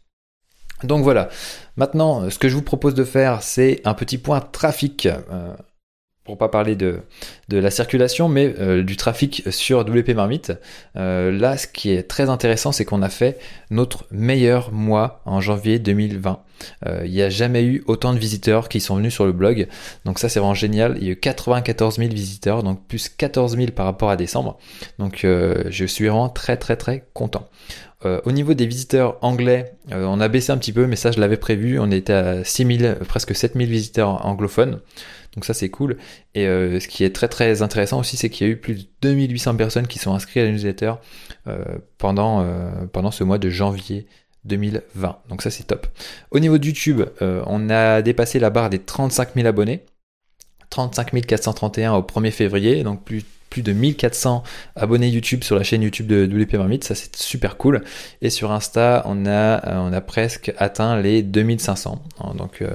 Donc 0.83 1.03
voilà. 1.03 1.29
Maintenant, 1.77 2.29
ce 2.29 2.37
que 2.37 2.49
je 2.49 2.55
vous 2.55 2.61
propose 2.61 2.93
de 2.93 3.03
faire, 3.03 3.41
c'est 3.41 3.81
un 3.85 3.93
petit 3.93 4.17
point 4.17 4.41
trafic. 4.41 5.05
Euh, 5.07 5.53
pour 6.23 6.37
pas 6.37 6.47
parler 6.47 6.77
de, 6.77 7.01
de 7.49 7.57
la 7.57 7.69
circulation, 7.69 8.29
mais 8.29 8.55
euh, 8.57 8.81
du 8.81 8.95
trafic 8.95 9.43
sur 9.51 9.81
WP 9.81 10.11
Marmite. 10.11 10.53
Euh, 10.95 11.37
là, 11.37 11.57
ce 11.57 11.67
qui 11.67 11.91
est 11.91 12.03
très 12.03 12.29
intéressant, 12.29 12.71
c'est 12.71 12.85
qu'on 12.85 13.01
a 13.01 13.09
fait 13.09 13.37
notre 13.71 14.05
meilleur 14.09 14.71
mois 14.71 15.21
en 15.25 15.41
janvier 15.41 15.79
2020. 15.79 16.39
il 17.03 17.11
n'y 17.11 17.21
a 17.21 17.29
jamais 17.29 17.65
eu 17.65 17.83
autant 17.87 18.13
de 18.13 18.19
visiteurs 18.19 18.69
qui 18.69 18.79
sont 18.79 18.95
venus 18.95 19.13
sur 19.13 19.25
le 19.25 19.33
blog. 19.33 19.67
Donc 20.05 20.17
ça, 20.17 20.29
c'est 20.29 20.39
vraiment 20.39 20.53
génial. 20.53 20.95
Il 21.01 21.03
y 21.03 21.09
a 21.09 21.11
eu 21.11 21.19
94 21.19 21.97
000 21.97 22.09
visiteurs, 22.11 22.63
donc 22.63 22.87
plus 22.87 23.09
14 23.09 23.57
000 23.57 23.71
par 23.71 23.85
rapport 23.85 24.09
à 24.09 24.15
décembre. 24.15 24.57
Donc 24.99 25.23
je 25.23 25.85
suis 25.85 26.07
vraiment 26.07 26.29
très 26.29 26.55
très 26.55 26.77
très 26.77 27.05
content. 27.13 27.49
Euh, 28.05 28.21
au 28.25 28.31
niveau 28.31 28.53
des 28.53 28.65
visiteurs 28.65 29.17
anglais, 29.21 29.73
euh, 29.91 30.05
on 30.05 30.19
a 30.19 30.27
baissé 30.27 30.51
un 30.51 30.57
petit 30.57 30.73
peu, 30.73 30.87
mais 30.87 30.95
ça 30.95 31.11
je 31.11 31.19
l'avais 31.19 31.37
prévu. 31.37 31.79
On 31.79 31.89
était 31.91 32.13
à 32.13 32.43
6000, 32.43 32.97
presque 33.07 33.35
7000 33.35 33.69
visiteurs 33.69 34.25
anglophones. 34.25 34.79
Donc 35.35 35.45
ça 35.45 35.53
c'est 35.53 35.69
cool. 35.69 35.97
Et 36.35 36.47
euh, 36.47 36.79
ce 36.79 36.87
qui 36.87 37.03
est 37.03 37.15
très 37.15 37.27
très 37.27 37.61
intéressant 37.61 37.99
aussi, 37.99 38.17
c'est 38.17 38.29
qu'il 38.29 38.47
y 38.47 38.49
a 38.49 38.53
eu 38.53 38.57
plus 38.57 38.75
de 38.75 38.87
2800 39.01 39.55
personnes 39.55 39.87
qui 39.87 39.99
sont 39.99 40.13
inscrites 40.13 40.43
à 40.43 40.45
la 40.45 40.51
newsletter 40.51 40.93
pendant, 41.97 42.45
ce 43.11 43.23
mois 43.23 43.37
de 43.37 43.49
janvier 43.49 44.07
2020. 44.45 45.17
Donc 45.29 45.41
ça 45.41 45.49
c'est 45.49 45.63
top. 45.63 45.87
Au 46.31 46.39
niveau 46.39 46.57
de 46.57 46.65
YouTube, 46.65 47.01
on 47.21 47.69
a 47.69 48.01
dépassé 48.01 48.39
la 48.39 48.49
barre 48.49 48.69
des 48.69 48.79
35 48.79 49.29
000 49.35 49.47
abonnés. 49.47 49.83
35 50.69 51.25
431 51.27 51.93
au 51.93 52.01
1er 52.01 52.31
février, 52.31 52.83
donc 52.83 53.03
plus 53.03 53.23
plus 53.53 53.61
de 53.61 53.71
1400 53.71 54.41
abonnés 54.75 55.09
YouTube 55.09 55.43
sur 55.43 55.55
la 55.55 55.61
chaîne 55.61 55.83
YouTube 55.83 56.07
de 56.07 56.25
WP 56.25 56.55
Marmite, 56.55 56.83
ça 56.83 56.95
c'est 56.95 57.15
super 57.15 57.55
cool. 57.55 57.83
Et 58.23 58.31
sur 58.31 58.51
Insta, 58.51 59.03
on 59.05 59.27
a, 59.27 59.29
euh, 59.29 59.77
on 59.77 59.93
a 59.93 60.01
presque 60.01 60.51
atteint 60.57 60.99
les 60.99 61.21
2500. 61.21 62.01
Hein, 62.19 62.33
donc, 62.35 62.63
euh, 62.63 62.67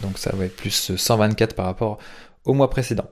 donc 0.00 0.16
ça 0.16 0.34
va 0.34 0.46
être 0.46 0.56
plus 0.56 0.96
124 0.96 1.54
par 1.54 1.66
rapport 1.66 1.98
au 2.46 2.54
mois 2.54 2.70
précédent. 2.70 3.10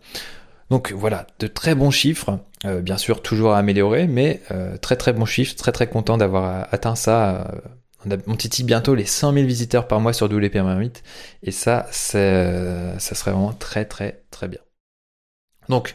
Donc 0.70 0.92
voilà, 0.92 1.26
de 1.40 1.46
très 1.46 1.74
bons 1.74 1.90
chiffres, 1.90 2.38
euh, 2.64 2.80
bien 2.80 2.96
sûr 2.96 3.20
toujours 3.20 3.52
à 3.52 3.58
améliorer, 3.58 4.06
mais 4.06 4.40
très 4.80 4.96
très 4.96 5.12
bons 5.12 5.26
chiffres, 5.26 5.54
très 5.56 5.72
très 5.72 5.88
content 5.88 6.16
d'avoir 6.16 6.68
atteint 6.72 6.94
ça. 6.94 7.52
on, 8.06 8.10
a, 8.12 8.36
titille 8.38 8.64
bientôt 8.64 8.94
les 8.94 9.04
100 9.04 9.34
000 9.34 9.44
visiteurs 9.46 9.88
par 9.88 10.00
mois 10.00 10.14
sur 10.14 10.26
WP 10.26 10.54
Marmite, 10.54 11.02
et 11.42 11.50
ça, 11.50 11.86
ça 11.90 12.98
serait 12.98 13.32
vraiment 13.32 13.52
très 13.52 13.84
très 13.84 14.22
très 14.30 14.48
bien. 14.48 14.60
Donc 15.68 15.94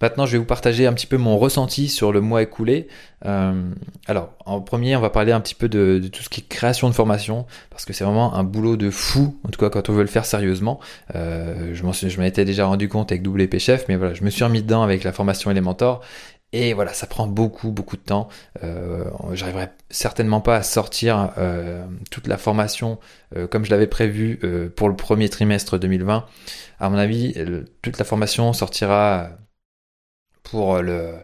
Maintenant, 0.00 0.26
je 0.26 0.32
vais 0.32 0.38
vous 0.38 0.44
partager 0.44 0.86
un 0.86 0.92
petit 0.92 1.06
peu 1.06 1.16
mon 1.16 1.38
ressenti 1.38 1.88
sur 1.88 2.12
le 2.12 2.20
mois 2.20 2.42
écoulé. 2.42 2.88
Euh, 3.26 3.70
alors, 4.06 4.32
en 4.44 4.60
premier, 4.60 4.94
on 4.96 5.00
va 5.00 5.10
parler 5.10 5.32
un 5.32 5.40
petit 5.40 5.54
peu 5.54 5.68
de, 5.68 6.00
tout 6.12 6.22
ce 6.22 6.28
qui 6.28 6.40
est 6.40 6.48
création 6.48 6.88
de 6.88 6.94
formation, 6.94 7.46
parce 7.70 7.84
que 7.84 7.92
c'est 7.92 8.04
vraiment 8.04 8.34
un 8.34 8.44
boulot 8.44 8.76
de 8.76 8.90
fou, 8.90 9.36
en 9.44 9.48
tout 9.48 9.58
cas 9.58 9.70
quand 9.70 9.88
on 9.88 9.92
veut 9.92 10.02
le 10.02 10.08
faire 10.08 10.24
sérieusement. 10.24 10.78
Euh, 11.14 11.74
je 11.74 11.82
m'en 11.82 12.24
étais 12.24 12.44
déjà 12.44 12.66
rendu 12.66 12.88
compte 12.88 13.10
avec 13.10 13.26
WP 13.26 13.58
Chef, 13.58 13.86
mais 13.88 13.96
voilà, 13.96 14.14
je 14.14 14.22
me 14.22 14.30
suis 14.30 14.44
remis 14.44 14.62
dedans 14.62 14.82
avec 14.82 15.04
la 15.04 15.12
formation 15.12 15.50
Elementor, 15.50 16.00
Et 16.52 16.72
voilà, 16.74 16.92
ça 16.92 17.06
prend 17.06 17.26
beaucoup, 17.26 17.72
beaucoup 17.72 17.96
de 17.96 18.02
temps. 18.02 18.28
Euh, 18.62 19.04
J'arriverai 19.32 19.68
certainement 19.90 20.40
pas 20.40 20.56
à 20.56 20.62
sortir 20.62 21.32
euh, 21.38 21.84
toute 22.10 22.26
la 22.26 22.38
formation 22.38 22.98
euh, 23.36 23.46
comme 23.46 23.64
je 23.64 23.70
l'avais 23.70 23.86
prévu 23.86 24.38
euh, 24.44 24.68
pour 24.74 24.88
le 24.88 24.96
premier 24.96 25.28
trimestre 25.28 25.78
2020. 25.78 26.24
À 26.80 26.90
mon 26.90 26.96
avis, 26.96 27.34
toute 27.82 27.98
la 27.98 28.04
formation 28.04 28.52
sortira 28.52 29.30
pour 30.50 30.78
le, 30.78 31.14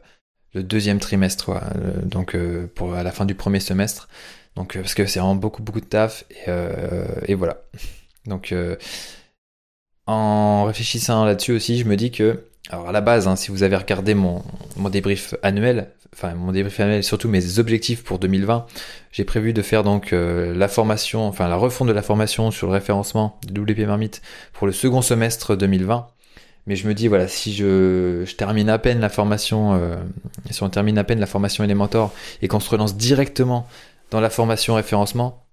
le 0.54 0.62
deuxième 0.62 1.00
trimestre, 1.00 1.52
donc 2.04 2.36
pour 2.74 2.94
à 2.94 3.02
la 3.02 3.10
fin 3.10 3.24
du 3.24 3.34
premier 3.34 3.60
semestre. 3.60 4.08
Donc 4.56 4.74
parce 4.74 4.94
que 4.94 5.06
c'est 5.06 5.18
vraiment 5.18 5.34
beaucoup, 5.34 5.62
beaucoup 5.62 5.80
de 5.80 5.86
taf. 5.86 6.24
Et, 7.26 7.34
voilà. 7.34 7.62
Donc 8.26 8.54
en 10.06 10.64
réfléchissant 10.64 11.24
là-dessus 11.24 11.52
aussi, 11.52 11.78
je 11.78 11.84
me 11.84 11.96
dis 11.96 12.10
que 12.10 12.44
alors 12.70 12.88
à 12.88 12.92
la 12.92 13.00
base, 13.02 13.28
hein, 13.28 13.36
si 13.36 13.50
vous 13.50 13.62
avez 13.62 13.76
regardé 13.76 14.14
mon, 14.14 14.42
mon 14.76 14.88
débrief 14.88 15.34
annuel, 15.42 15.90
enfin 16.14 16.34
mon 16.34 16.50
débrief 16.50 16.80
annuel 16.80 17.00
et 17.00 17.02
surtout 17.02 17.28
mes 17.28 17.58
objectifs 17.58 18.02
pour 18.02 18.18
2020, 18.18 18.66
j'ai 19.12 19.24
prévu 19.24 19.52
de 19.52 19.60
faire 19.60 19.82
donc 19.82 20.12
euh, 20.12 20.54
la 20.54 20.68
formation, 20.68 21.26
enfin 21.26 21.46
la 21.48 21.56
refonte 21.56 21.88
de 21.88 21.92
la 21.92 22.02
formation 22.02 22.50
sur 22.50 22.68
le 22.68 22.72
référencement 22.72 23.38
de 23.46 23.60
WP 23.60 23.80
Marmite 23.86 24.22
pour 24.54 24.66
le 24.66 24.72
second 24.72 25.02
semestre 25.02 25.56
2020. 25.56 26.08
Mais 26.66 26.76
je 26.76 26.88
me 26.88 26.94
dis 26.94 27.08
voilà, 27.08 27.28
si 27.28 27.54
je, 27.54 28.24
je 28.26 28.34
termine 28.36 28.68
à 28.70 28.78
peine 28.78 29.00
la 29.00 29.08
formation, 29.08 29.74
euh, 29.74 29.96
si 30.50 30.62
on 30.62 30.70
termine 30.70 30.98
à 30.98 31.04
peine 31.04 31.20
la 31.20 31.26
formation 31.26 31.62
Elementor 31.64 32.12
et 32.42 32.48
qu'on 32.48 32.60
se 32.60 32.70
relance 32.70 32.96
directement 32.96 33.68
dans 34.10 34.20
la 34.20 34.30
formation 34.30 34.74
référencement, 34.74 35.46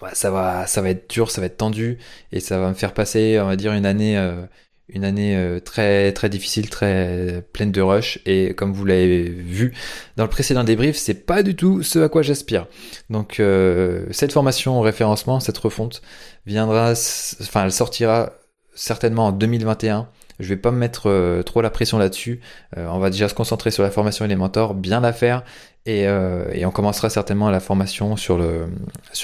bah, 0.00 0.10
ça 0.14 0.30
va, 0.30 0.66
ça 0.66 0.80
va 0.80 0.90
être 0.90 1.08
dur, 1.10 1.30
ça 1.30 1.40
va 1.40 1.46
être 1.46 1.58
tendu 1.58 1.98
et 2.32 2.40
ça 2.40 2.58
va 2.58 2.68
me 2.68 2.74
faire 2.74 2.94
passer, 2.94 3.38
on 3.40 3.46
va 3.46 3.56
dire 3.56 3.72
une 3.72 3.86
année. 3.86 4.16
Euh, 4.18 4.42
une 4.88 5.04
année 5.04 5.36
euh, 5.36 5.60
très 5.60 6.12
très 6.12 6.28
difficile, 6.28 6.68
très 6.68 7.44
pleine 7.52 7.72
de 7.72 7.80
rush 7.80 8.18
et 8.26 8.54
comme 8.54 8.72
vous 8.72 8.84
l'avez 8.84 9.22
vu 9.22 9.72
dans 10.16 10.24
le 10.24 10.30
précédent 10.30 10.64
débrief, 10.64 10.96
c'est 10.96 11.14
pas 11.26 11.42
du 11.42 11.56
tout 11.56 11.82
ce 11.82 11.98
à 12.00 12.08
quoi 12.08 12.22
j'aspire. 12.22 12.66
Donc 13.10 13.40
euh, 13.40 14.06
cette 14.10 14.32
formation 14.32 14.80
référencement, 14.80 15.40
cette 15.40 15.58
refonte 15.58 16.02
viendra, 16.46 16.92
enfin 16.92 17.64
elle 17.64 17.72
sortira 17.72 18.32
certainement 18.74 19.26
en 19.28 19.32
2021. 19.32 20.08
Je 20.42 20.48
vais 20.48 20.56
pas 20.56 20.70
me 20.70 20.78
mettre 20.78 21.08
euh, 21.08 21.42
trop 21.42 21.62
la 21.62 21.70
pression 21.70 21.98
là-dessus. 21.98 22.40
on 22.76 22.98
va 22.98 23.10
déjà 23.10 23.28
se 23.28 23.34
concentrer 23.34 23.70
sur 23.70 23.82
la 23.82 23.90
formation 23.90 24.24
Elementor, 24.24 24.74
bien 24.74 25.00
la 25.00 25.12
faire 25.12 25.44
et, 25.86 26.02
et 26.02 26.64
on 26.64 26.70
commencera 26.70 27.10
certainement 27.10 27.50
la 27.50 27.60
formation 27.60 28.16
sur 28.16 28.38
le 28.38 28.68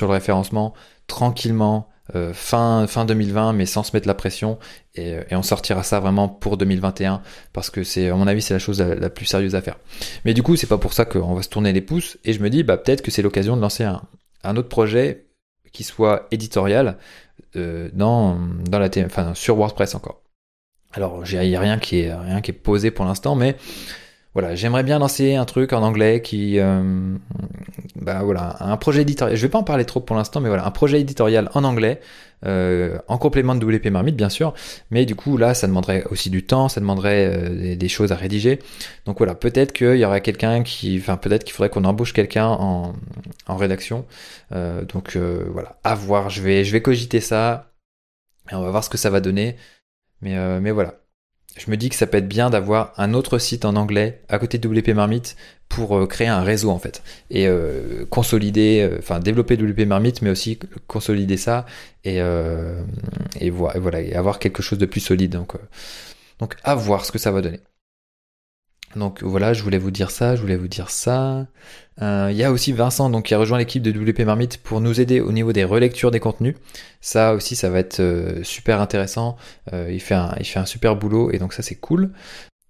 référencement 0.01 0.75
tranquillement 1.07 1.89
euh, 2.15 2.33
fin, 2.33 2.87
fin 2.87 3.05
2020, 3.05 3.53
mais 3.53 3.67
sans 3.67 3.83
se 3.83 3.95
mettre 3.95 4.09
la 4.09 4.15
pression. 4.15 4.59
Et, 4.95 5.19
on 5.33 5.43
sortira 5.43 5.83
ça 5.83 6.01
vraiment 6.01 6.29
pour 6.29 6.57
2021, 6.57 7.23
parce 7.53 7.69
que 7.69 7.85
c'est, 7.85 8.09
à 8.09 8.15
mon 8.15 8.27
avis, 8.27 8.41
c'est 8.41 8.55
la 8.55 8.59
chose 8.59 8.81
la, 8.81 9.11
plus 9.11 9.27
sérieuse 9.27 9.55
à 9.55 9.61
faire. 9.61 9.77
Mais 10.25 10.33
du 10.33 10.43
coup, 10.43 10.57
c'est 10.57 10.67
pas 10.67 10.79
pour 10.79 10.95
ça 10.95 11.05
qu'on 11.05 11.35
va 11.35 11.43
se 11.43 11.51
tourner 11.51 11.73
les 11.73 11.83
pouces. 11.83 12.19
Et 12.25 12.33
je 12.33 12.41
me 12.41 12.49
dis, 12.49 12.63
bah, 12.63 12.79
peut-être 12.79 13.03
que 13.03 13.11
c'est 13.11 13.23
l'occasion 13.23 13.57
de 13.57 13.61
lancer 13.61 13.85
un, 13.85 14.57
autre 14.57 14.69
projet 14.69 15.27
qui 15.73 15.85
soit 15.85 16.27
éditorial 16.31 16.97
euh, 17.57 17.91
dans, 17.93 18.39
sur 19.35 19.57
WordPress 19.57 19.95
encore. 19.95 20.23
Alors, 20.93 21.23
il 21.31 21.49
n'y 21.49 21.57
a 21.57 21.61
rien 21.61 21.79
qui 21.79 22.01
est, 22.01 22.53
posé 22.53 22.91
pour 22.91 23.05
l'instant, 23.05 23.35
mais 23.35 23.57
voilà, 24.35 24.55
j'aimerais 24.55 24.85
bien 24.85 24.99
lancer 24.99 25.35
un 25.35 25.45
truc 25.45 25.73
en 25.73 25.83
anglais 25.83 26.23
qui, 26.23 26.59
euh, 26.59 27.17
bah 27.97 28.23
voilà, 28.23 28.57
un 28.61 28.77
projet 28.77 29.03
éditorial. 29.03 29.37
Je 29.37 29.43
vais 29.43 29.49
pas 29.49 29.59
en 29.59 29.65
parler 29.65 29.85
trop 29.85 30.01
pour 30.01 30.17
l'instant, 30.17 30.41
mais 30.41 30.49
voilà, 30.49 30.67
un 30.67 30.71
projet 30.71 31.01
éditorial 31.01 31.51
en 31.55 31.65
anglais, 31.65 32.01
euh, 32.47 32.99
en 33.09 33.19
complément 33.19 33.55
de 33.55 33.65
WP 33.65 33.87
Marmite 33.87 34.17
bien 34.17 34.29
sûr. 34.29 34.55
Mais 34.91 35.07
du 35.07 35.17
coup 35.17 35.39
là, 35.39 35.55
ça 35.55 35.67
demanderait 35.67 36.05
aussi 36.11 36.31
du 36.31 36.47
temps, 36.47 36.69
ça 36.69 36.81
demanderait 36.81 37.27
euh, 37.27 37.77
des, 37.77 37.89
choses 37.89 38.13
à 38.13 38.17
rédiger. 38.17 38.61
Donc 39.07 39.19
voilà, 39.19 39.35
peut-être 39.35 39.73
qu'il 39.73 39.97
y 39.97 40.05
aurait 40.05 40.21
quelqu'un 40.21 40.63
qui, 40.63 40.99
enfin 41.01 41.17
peut-être 41.17 41.43
qu'il 41.45 41.53
faudrait 41.53 41.71
qu'on 41.71 41.85
embauche 41.85 42.13
quelqu'un 42.13 42.47
en, 42.47 42.95
en 43.49 43.57
rédaction. 43.57 44.07
donc 44.53 45.17
voilà, 45.17 45.79
à 45.85 45.95
voir. 45.95 46.31
Je 46.31 46.43
vais, 46.43 46.65
je 46.65 46.73
vais 46.73 46.83
cogiter 46.83 47.21
ça 47.21 47.73
et 48.51 48.55
on 48.55 48.63
va 48.63 48.71
voir 48.71 48.85
ce 48.85 48.91
que 48.91 48.99
ça 48.99 49.11
va 49.11 49.21
donner. 49.21 49.57
Mais, 50.21 50.61
mais 50.61 50.71
voilà 50.71 51.01
je 51.59 51.71
me 51.71 51.77
dis 51.77 51.89
que 51.89 51.95
ça 51.95 52.07
peut 52.07 52.19
être 52.19 52.29
bien 52.29 52.51
d'avoir 52.51 52.93
un 52.97 53.15
autre 53.15 53.39
site 53.39 53.65
en 53.65 53.77
anglais 53.77 54.23
à 54.29 54.39
côté 54.39 54.59
de 54.59 54.69
WP 54.69 54.91
Marmite 54.91 55.37
pour 55.69 55.97
euh, 55.97 56.07
créer 56.07 56.29
un 56.29 56.43
réseau 56.43 56.71
en 56.71 56.79
fait 56.79 57.03
et 57.31 57.49
euh, 57.49 58.07
consolider, 58.07 58.81
euh, 58.81 58.99
enfin 58.99 59.21
développer 59.21 59.57
WP 59.57 59.87
Marmite, 59.87 60.23
mais 60.23 60.31
aussi 60.31 60.59
consolider 60.87 61.37
ça 61.37 61.67
et 62.05 62.21
avoir 62.21 64.39
quelque 64.39 64.63
chose 64.63 64.79
de 64.79 64.87
plus 64.87 65.01
solide. 65.01 65.33
Donc, 65.33 65.55
donc 66.39 66.57
à 66.63 66.75
voir 66.75 67.05
ce 67.05 67.13
que 67.13 67.19
ça 67.19 67.33
va 67.33 67.43
donner. 67.43 67.61
Donc 68.97 69.23
voilà, 69.23 69.53
je 69.53 69.63
voulais 69.63 69.79
vous 69.79 69.91
dire 69.91 70.11
ça, 70.11 70.35
je 70.35 70.41
voulais 70.41 70.57
vous 70.57 70.69
dire 70.69 70.91
ça. 70.91 71.47
Euh, 72.01 72.29
il 72.31 72.37
y 72.37 72.45
a 72.45 72.53
aussi 72.53 72.73
Vincent 72.73 73.11
donc 73.11 73.27
qui 73.27 73.35
a 73.35 73.39
rejoint 73.39 73.59
l'équipe 73.59 73.83
de 73.83 73.91
WP 73.91 74.21
Marmite 74.21 74.59
pour 74.59 74.81
nous 74.81 75.01
aider 75.01 75.21
au 75.21 75.33
niveau 75.33 75.53
des 75.53 75.65
relectures 75.65 76.11
des 76.11 76.21
contenus. 76.21 76.55
Ça 77.01 77.35
aussi, 77.35 77.57
ça 77.57 77.71
va 77.71 77.81
être 77.81 78.01
euh, 78.01 78.43
super 78.45 78.81
intéressant. 78.81 79.37
Euh, 79.73 79.91
il, 79.93 80.01
fait 80.01 80.15
un, 80.15 80.35
il 80.39 80.47
fait 80.47 80.59
un 80.59 80.67
super 80.67 80.97
boulot 80.97 81.31
et 81.33 81.39
donc 81.39 81.53
ça 81.53 81.63
c'est 81.63 81.75
cool. 81.75 82.11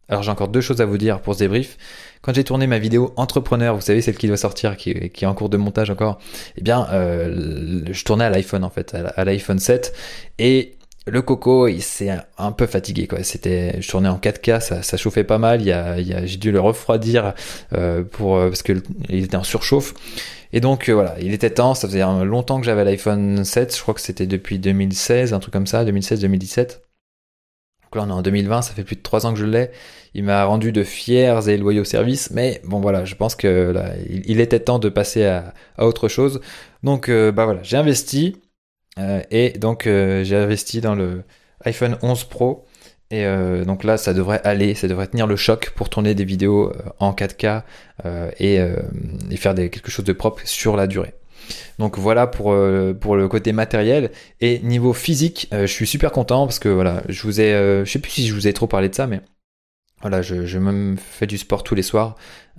Alors 0.09 0.23
j'ai 0.23 0.31
encore 0.31 0.49
deux 0.49 0.63
choses 0.63 0.81
à 0.81 0.87
vous 0.87 0.99
dire 0.99 1.21
pour 1.21 1.35
ce 1.35 1.41
débrief. 1.41 1.77
Quand 2.23 2.35
j'ai 2.35 2.45
tourné 2.45 2.67
ma 2.67 2.79
vidéo 2.79 3.13
entrepreneur, 3.17 3.75
vous 3.75 3.83
savez 3.83 4.01
celle 4.01 4.17
qui 4.17 4.27
doit 4.27 4.39
sortir, 4.39 4.77
qui, 4.77 4.91
est 4.91 5.27
en 5.27 5.35
cours 5.35 5.51
de 5.51 5.59
montage 5.59 5.91
encore, 5.91 6.19
eh 6.57 6.63
bien 6.63 6.89
je 6.91 8.05
tournais 8.05 8.25
à 8.25 8.31
l'iPhone 8.31 8.65
en 8.65 8.71
fait, 8.71 8.95
à 8.95 9.25
l'iPhone 9.27 9.59
7 9.59 9.93
et 10.39 10.78
le 11.11 11.23
coco, 11.23 11.69
il 11.69 11.83
s'est 11.83 12.11
un 12.39 12.53
peu 12.53 12.67
fatigué 12.67 13.07
quoi. 13.07 13.23
C'était, 13.23 13.81
je 13.81 13.89
tournais 13.89 14.09
en 14.09 14.19
4K, 14.19 14.61
ça, 14.61 14.83
ça 14.83 14.97
chauffait 14.97 15.25
pas 15.25 15.39
mal. 15.39 15.63
J'ai 15.63 16.37
dû 16.37 16.53
le 16.53 16.61
refroidir 16.61 17.35
euh, 17.73 18.05
pour 18.05 18.37
euh, 18.37 18.49
parce 18.49 18.63
que 18.63 18.75
il 19.09 19.25
était 19.25 19.37
en 19.37 19.45
surchauffe. 19.45 19.95
Et 20.53 20.61
donc 20.61 20.89
euh, 20.89 20.93
voilà, 20.93 21.17
il 21.21 21.33
était 21.33 21.51
temps. 21.51 21.75
Ça 21.75 21.89
faisait 21.89 22.05
longtemps 22.25 22.61
que 22.61 22.67
j'avais 22.67 22.85
l'iPhone 22.85 23.45
7. 23.45 23.77
Je 23.77 23.83
crois 23.83 23.95
que 23.95 24.01
c'était 24.01 24.27
depuis 24.27 24.59
2016, 24.59 25.33
un 25.33 25.41
truc 25.41 25.53
comme 25.53 25.67
ça, 25.67 25.85
2016-2017. 25.85 26.81
Donc 27.85 27.97
là 27.97 28.03
on 28.07 28.09
est 28.09 28.13
en 28.13 28.23
2020, 28.23 28.63
ça 28.63 28.75
fait 28.75 28.85
plus 28.85 28.97
de 28.97 29.03
3 29.03 29.27
ans 29.27 29.33
que 29.33 29.39
je 29.39 29.47
l'ai. 29.47 29.71
Il 30.15 30.25
m'a 30.25 30.45
rendu 30.45 30.73
de 30.73 30.85
fiers 30.85 31.49
et 31.49 31.57
loyaux 31.57 31.85
services, 31.85 32.31
mais 32.31 32.61
bon 32.65 32.81
voilà, 32.81 33.05
je 33.05 33.15
pense 33.15 33.35
que 33.35 33.75
il, 34.09 34.41
était 34.41 34.61
temps 34.61 34.79
de 34.79 34.89
passer 34.89 35.25
à, 35.25 35.55
à 35.77 35.87
autre 35.87 36.09
chose. 36.09 36.41
Donc 36.83 37.11
bah 37.11 37.45
voilà, 37.45 37.63
j'ai 37.63 37.77
investi. 37.77 38.37
Euh, 38.99 39.23
et 39.31 39.51
donc 39.51 39.87
euh, 39.87 40.25
j'ai 40.25 40.37
investi 40.37 40.81
dans 40.81 40.95
le 40.95 41.23
iPhone 41.65 41.99
11 42.03 42.25
Pro. 42.25 42.65
Et 43.11 43.25
euh, 43.25 43.65
donc 43.65 43.85
là, 43.85 43.97
ça 43.97 44.13
devrait 44.13 44.41
aller, 44.45 44.75
ça 44.75 44.87
devrait 44.87 45.07
tenir 45.07 45.27
le 45.27 45.37
choc 45.37 45.71
pour 45.75 45.89
tourner 45.89 46.15
des 46.15 46.25
vidéos 46.25 46.73
en 46.99 47.13
4K 47.13 47.63
et, 48.39 48.61
faire 49.37 49.55
quelque 49.55 49.91
chose 49.91 50.05
de 50.05 50.13
propre 50.13 50.43
sur 50.45 50.77
la 50.77 50.87
durée. 50.87 51.15
Donc 51.79 51.97
voilà 51.97 52.27
pour, 52.27 52.53
le 52.53 53.27
côté 53.29 53.53
matériel. 53.53 54.11
Et 54.43 54.59
niveau 54.59 54.93
physique, 54.93 55.49
je 55.53 55.65
suis 55.65 55.87
super 55.87 56.13
content 56.13 56.47
parce 56.47 56.59
que 56.59 56.69
voilà, 56.69 57.03
je 57.09 57.23
vous 57.23 57.41
ai, 57.41 57.53
je 57.83 57.91
sais 57.91 57.99
plus 57.99 58.11
si 58.11 58.27
je 58.27 58.35
vous 58.35 58.47
ai 58.47 58.53
trop 58.53 58.67
parlé 58.67 58.91
de 58.91 58.95
ça, 58.95 59.07
mais 59.07 59.23
voilà, 60.03 60.21
je 60.21 60.59
me 60.59 60.97
fais 60.97 61.27
du 61.27 61.39
sport 61.39 61.65
tous 61.65 61.75
les 61.75 61.83
soirs. 61.83 62.15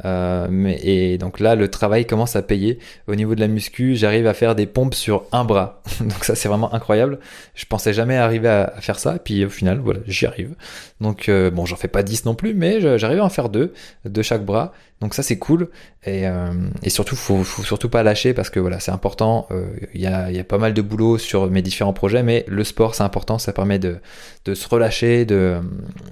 Euh, 0.06 0.74
et 0.82 1.18
donc 1.18 1.40
là, 1.40 1.56
le 1.56 1.68
travail 1.70 2.06
commence 2.06 2.36
à 2.36 2.42
payer. 2.42 2.80
Au 3.08 3.16
niveau 3.16 3.36
de 3.36 3.40
la 3.40 3.48
muscu, 3.48 3.96
j'arrive 3.96 4.28
à 4.28 4.34
faire 4.34 4.56
des 4.56 4.66
pompes 4.66 4.96
sur 4.96 5.26
un 5.32 5.44
bras. 5.44 5.82
donc 6.00 6.24
ça, 6.24 6.36
c'est 6.36 6.48
vraiment 6.48 6.74
incroyable. 6.74 7.20
Je 7.56 7.66
pensais 7.66 7.94
jamais 7.94 8.18
arriver 8.18 8.50
à, 8.50 8.74
faire 8.80 9.00
ça. 9.00 9.16
Et 9.16 9.20
puis 9.20 9.46
au 9.46 9.50
final, 9.50 9.80
voilà, 9.80 10.00
j'y 10.08 10.26
arrive. 10.26 10.56
Donc 11.02 11.30
euh, 11.30 11.50
bon, 11.50 11.66
j'en 11.66 11.76
fais 11.76 11.88
pas 11.88 12.04
10 12.04 12.26
non 12.26 12.36
plus, 12.36 12.54
mais 12.54 12.82
j'arrive 12.98 13.20
à 13.20 13.26
en 13.26 13.30
faire 13.30 13.50
deux 13.50 13.74
de 14.06 14.22
chaque 14.22 14.46
bras. 14.46 14.74
Donc 15.02 15.14
ça, 15.14 15.24
c'est 15.24 15.38
cool. 15.38 15.70
Et, 16.06 16.28
euh, 16.28 16.52
surtout, 16.88 17.16
faut, 17.16 17.46
surtout 17.46 17.88
pas 17.88 18.04
lâcher 18.04 18.34
parce 18.34 18.50
que 18.50 18.60
voilà, 18.60 18.82
c'est 18.82 18.92
important. 18.92 19.48
Il 19.94 20.02
y, 20.02 20.08
a, 20.08 20.44
pas 20.44 20.58
mal 20.58 20.74
de 20.74 20.82
boulot 20.82 21.18
sur 21.18 21.50
mes 21.50 21.62
différents 21.62 21.94
projets, 21.94 22.22
mais 22.22 22.44
le 22.50 22.66
sport, 22.66 22.96
c'est 22.96 23.04
important. 23.04 23.38
Ça 23.38 23.54
permet 23.54 23.80
de, 23.80 24.00
se 24.54 24.68
relâcher 24.68 25.24
de, 25.24 25.60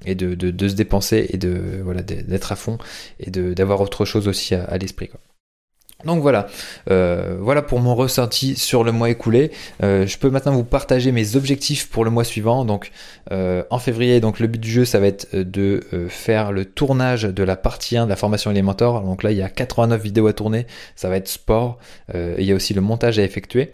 et 0.05 0.15
de, 0.15 0.35
de 0.35 0.67
se 0.69 0.75
dépenser 0.75 1.27
et 1.31 1.37
de 1.37 1.81
voilà 1.83 2.01
d'être 2.01 2.51
à 2.51 2.55
fond 2.55 2.77
et 3.19 3.29
d'avoir 3.29 3.76
autre 3.81 4.05
chose 4.05 4.27
aussi 4.27 4.55
à, 4.55 4.77
l'esprit. 4.77 5.09
Donc 6.05 6.21
voilà, 6.21 6.45
euh, 6.91 7.37
voilà 7.39 7.63
pour 7.63 7.79
mon 7.79 7.95
ressenti 7.95 8.55
sur 8.55 8.83
le 8.83 8.91
mois 8.91 9.09
écoulé. 9.09 9.49
Euh, 9.81 10.05
je 10.05 10.19
peux 10.19 10.29
maintenant 10.29 10.53
vous 10.53 10.63
partager 10.63 11.11
mes 11.11 11.35
objectifs 11.35 11.89
pour 11.89 12.05
le 12.05 12.11
mois 12.11 12.23
suivant. 12.23 12.65
Donc 12.65 12.91
euh, 13.31 13.63
en 13.71 13.79
février, 13.79 14.19
donc 14.19 14.39
le 14.39 14.45
but 14.45 14.59
du 14.59 14.69
jeu, 14.69 14.85
ça 14.85 14.99
va 14.99 15.07
être 15.07 15.35
de 15.35 15.81
faire 16.07 16.51
le 16.51 16.65
tournage 16.65 17.23
de 17.23 17.43
la 17.43 17.55
partie 17.55 17.97
1 17.97 18.05
de 18.05 18.09
la 18.11 18.15
formation 18.15 18.51
Elementor. 18.51 19.01
Donc 19.01 19.23
là, 19.23 19.31
il 19.31 19.37
y 19.37 19.41
a 19.41 19.49
89 19.49 19.99
vidéos 19.99 20.27
à 20.27 20.33
tourner. 20.33 20.67
Ça 20.95 21.09
va 21.09 21.17
être 21.17 21.27
sport. 21.27 21.79
il 22.13 22.43
y 22.43 22.51
a 22.51 22.55
aussi 22.55 22.75
le 22.75 22.81
montage 22.81 23.17
à 23.17 23.23
effectuer. 23.23 23.73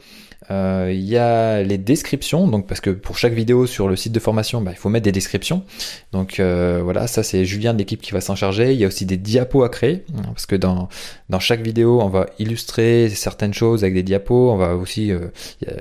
Euh, 0.51 0.91
il 0.93 1.03
y 1.03 1.17
a 1.17 1.61
les 1.61 1.77
descriptions, 1.77 2.47
donc 2.47 2.67
parce 2.67 2.81
que 2.81 2.89
pour 2.89 3.17
chaque 3.17 3.33
vidéo 3.33 3.65
sur 3.65 3.87
le 3.87 3.95
site 3.95 4.11
de 4.11 4.19
formation, 4.19 4.61
bah, 4.61 4.71
il 4.71 4.77
faut 4.77 4.89
mettre 4.89 5.05
des 5.05 5.11
descriptions. 5.11 5.63
Donc 6.11 6.39
euh, 6.39 6.81
voilà, 6.83 7.07
ça 7.07 7.23
c'est 7.23 7.45
Julien 7.45 7.73
de 7.73 7.79
l'équipe 7.79 8.01
qui 8.01 8.11
va 8.11 8.21
s'en 8.21 8.35
charger. 8.35 8.73
Il 8.73 8.79
y 8.79 8.83
a 8.83 8.87
aussi 8.87 9.05
des 9.05 9.17
diapos 9.17 9.63
à 9.63 9.69
créer, 9.69 10.03
hein, 10.17 10.21
parce 10.27 10.45
que 10.45 10.55
dans, 10.55 10.89
dans 11.29 11.39
chaque 11.39 11.61
vidéo, 11.61 12.01
on 12.01 12.09
va 12.09 12.27
illustrer 12.39 13.09
certaines 13.09 13.53
choses 13.53 13.83
avec 13.83 13.93
des 13.93 14.03
diapos. 14.03 14.51
On 14.51 14.57
va 14.57 14.75
aussi, 14.75 15.11
euh, 15.11 15.27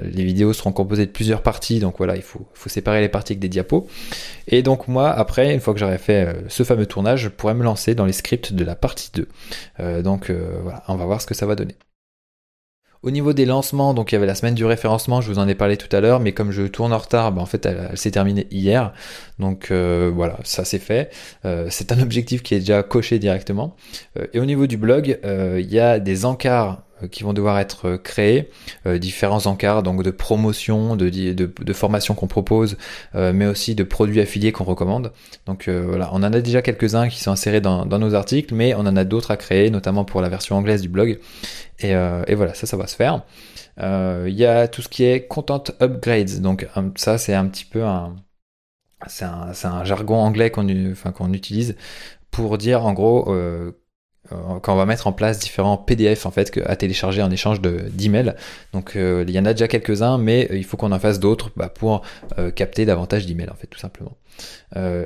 les 0.02 0.24
vidéos 0.24 0.52
seront 0.52 0.72
composées 0.72 1.06
de 1.06 1.12
plusieurs 1.12 1.42
parties, 1.42 1.80
donc 1.80 1.96
voilà, 1.98 2.16
il 2.16 2.22
faut, 2.22 2.46
faut 2.54 2.68
séparer 2.68 3.00
les 3.00 3.08
parties 3.08 3.32
avec 3.32 3.40
des 3.40 3.48
diapos. 3.48 3.86
Et 4.48 4.62
donc 4.62 4.88
moi, 4.88 5.10
après, 5.10 5.52
une 5.52 5.60
fois 5.60 5.74
que 5.74 5.80
j'aurai 5.80 5.98
fait 5.98 6.28
ce 6.48 6.62
fameux 6.62 6.86
tournage, 6.86 7.22
je 7.22 7.28
pourrais 7.28 7.54
me 7.54 7.64
lancer 7.64 7.94
dans 7.94 8.04
les 8.04 8.12
scripts 8.12 8.52
de 8.52 8.64
la 8.64 8.74
partie 8.74 9.10
2. 9.14 10.02
donc 10.02 10.30
voilà, 10.30 10.82
on 10.88 10.96
va 10.96 11.04
voir 11.04 11.20
ce 11.20 11.26
que 11.26 11.34
ça 11.34 11.46
va 11.46 11.54
donner. 11.54 11.74
Au 13.02 13.10
niveau 13.10 13.32
des 13.32 13.46
lancements, 13.46 13.94
donc 13.94 14.12
il 14.12 14.14
y 14.14 14.16
avait 14.16 14.26
la 14.26 14.36
semaine 14.36 14.54
du 14.54 14.64
référencement, 14.64 15.20
je 15.20 15.28
vous 15.28 15.40
en 15.40 15.48
ai 15.48 15.56
parlé 15.56 15.76
tout 15.76 15.94
à 15.94 16.00
l'heure, 16.00 16.20
mais 16.20 16.30
comme 16.30 16.52
je 16.52 16.62
tourne 16.62 16.92
en 16.92 16.98
retard, 16.98 17.32
bah, 17.32 17.42
en 17.42 17.46
fait 17.46 17.66
elle, 17.66 17.90
s'est 17.98 18.12
terminée 18.12 18.46
hier. 18.52 18.92
Donc 19.40 19.72
euh, 19.72 20.12
voilà, 20.14 20.38
ça 20.44 20.64
c'est 20.64 20.78
fait. 20.78 21.10
Euh, 21.44 21.66
c'est 21.68 21.90
un 21.90 21.98
objectif 22.02 22.44
qui 22.44 22.54
est 22.54 22.60
déjà 22.60 22.84
coché 22.84 23.18
directement. 23.18 23.74
Euh, 24.16 24.26
et 24.34 24.38
au 24.38 24.44
niveau 24.44 24.68
du 24.68 24.76
blog, 24.76 25.18
il 25.24 25.72
y 25.72 25.80
a 25.80 25.98
des 25.98 26.24
encarts 26.24 26.82
qui 27.08 27.22
vont 27.22 27.32
devoir 27.32 27.58
être 27.58 27.88
euh, 27.88 27.98
créés, 27.98 28.50
euh, 28.86 28.98
différents 28.98 29.46
encarts 29.46 29.82
donc 29.82 30.02
de 30.02 30.10
promotion, 30.10 30.96
de, 30.96 31.08
de, 31.08 31.72
formation 31.72 32.14
qu'on 32.14 32.26
propose, 32.26 32.76
mais 33.14 33.46
aussi 33.46 33.74
de 33.74 33.82
produits 33.82 34.20
affiliés 34.20 34.52
qu'on 34.52 34.64
recommande. 34.64 35.12
Donc 35.46 35.68
voilà, 35.68 36.10
on 36.12 36.16
en 36.16 36.22
a 36.24 36.40
déjà 36.40 36.60
quelques-uns 36.62 37.08
qui 37.08 37.20
sont 37.20 37.30
insérés 37.30 37.60
dans, 37.60 37.86
nos 37.86 38.14
articles, 38.14 38.54
mais 38.54 38.74
on 38.74 38.80
en 38.80 38.96
a 38.96 39.04
d'autres 39.04 39.30
à 39.30 39.36
créer, 39.36 39.70
notamment 39.70 40.04
pour 40.04 40.20
la 40.20 40.28
version 40.28 40.56
anglaise 40.56 40.82
du 40.82 40.88
blog. 40.88 41.18
Et, 41.80 41.94
voilà, 42.34 42.54
ça, 42.54 42.66
ça 42.66 42.76
va 42.76 42.86
se 42.86 42.96
faire. 42.96 43.22
Il 43.78 44.34
y 44.34 44.44
a 44.44 44.68
tout 44.68 44.82
ce 44.82 44.88
qui 44.88 45.04
est 45.04 45.26
content 45.26 45.64
upgrades, 45.80 46.40
donc 46.40 46.68
ça 46.96 47.18
c'est 47.18 47.34
un 47.34 47.46
petit 47.46 47.64
peu 47.64 47.84
un 47.84 48.16
c'est 49.06 49.24
un, 49.24 49.52
un, 49.64 49.84
jargon 49.84 50.16
anglais 50.16 50.50
qu'on 50.50 50.68
enfin, 50.92 51.12
utilise 51.32 51.76
pour 52.32 52.58
dire 52.58 52.84
en 52.84 52.92
gros 52.92 53.30
euh, 53.32 53.32
euh, 53.32 53.72
quand 54.30 54.72
on 54.72 54.76
va 54.76 54.86
mettre 54.86 55.06
en 55.06 55.12
place 55.12 55.38
différents 55.40 55.76
PDF 55.76 56.26
en 56.26 56.30
fait 56.30 56.58
à 56.64 56.76
télécharger 56.76 57.22
en 57.22 57.30
échange 57.30 57.60
d'emails. 57.60 58.34
Donc 58.72 58.96
euh, 58.96 59.24
il 59.26 59.34
y 59.34 59.38
en 59.38 59.44
a 59.44 59.52
déjà 59.52 59.68
quelques-uns, 59.68 60.18
mais 60.18 60.48
euh, 60.50 60.56
il 60.56 60.64
faut 60.64 60.76
qu'on 60.76 60.92
en 60.92 60.98
fasse 60.98 61.18
d'autres 61.18 61.50
bah, 61.56 61.68
pour 61.68 62.02
capter 62.54 62.84
davantage 62.84 63.26
d'emails 63.26 63.50
en 63.50 63.54
fait 63.54 63.66
tout 63.66 63.78
simplement. 63.78 64.16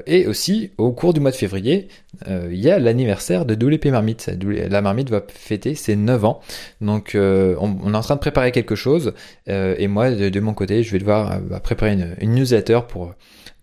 et 0.06 0.26
aussi 0.26 0.70
au 0.78 0.92
cours 0.92 1.12
du 1.14 1.20
mois 1.20 1.30
de 1.30 1.36
février, 1.36 1.88
il 2.28 2.58
y 2.58 2.70
a 2.70 2.78
l'anniversaire 2.78 3.44
de 3.44 3.54
WP 3.54 3.86
Marmite. 3.86 4.30
La 4.70 4.82
Marmite 4.82 5.10
va 5.10 5.22
fêter 5.28 5.74
ses 5.74 5.96
9 5.96 6.24
ans, 6.24 6.40
donc 6.80 7.12
on, 7.14 7.92
est 7.92 7.96
en 7.96 8.00
train 8.00 8.14
de 8.14 8.20
préparer 8.20 8.52
quelque 8.52 8.74
chose. 8.74 9.14
et 9.46 9.88
moi 9.88 10.10
de, 10.10 10.40
mon 10.40 10.54
côté, 10.54 10.82
je 10.82 10.92
vais 10.92 10.98
devoir 10.98 11.40
bah, 11.40 11.60
préparer 11.60 11.98
une 12.20 12.34
newsletter 12.34 12.80
pour 12.88 13.14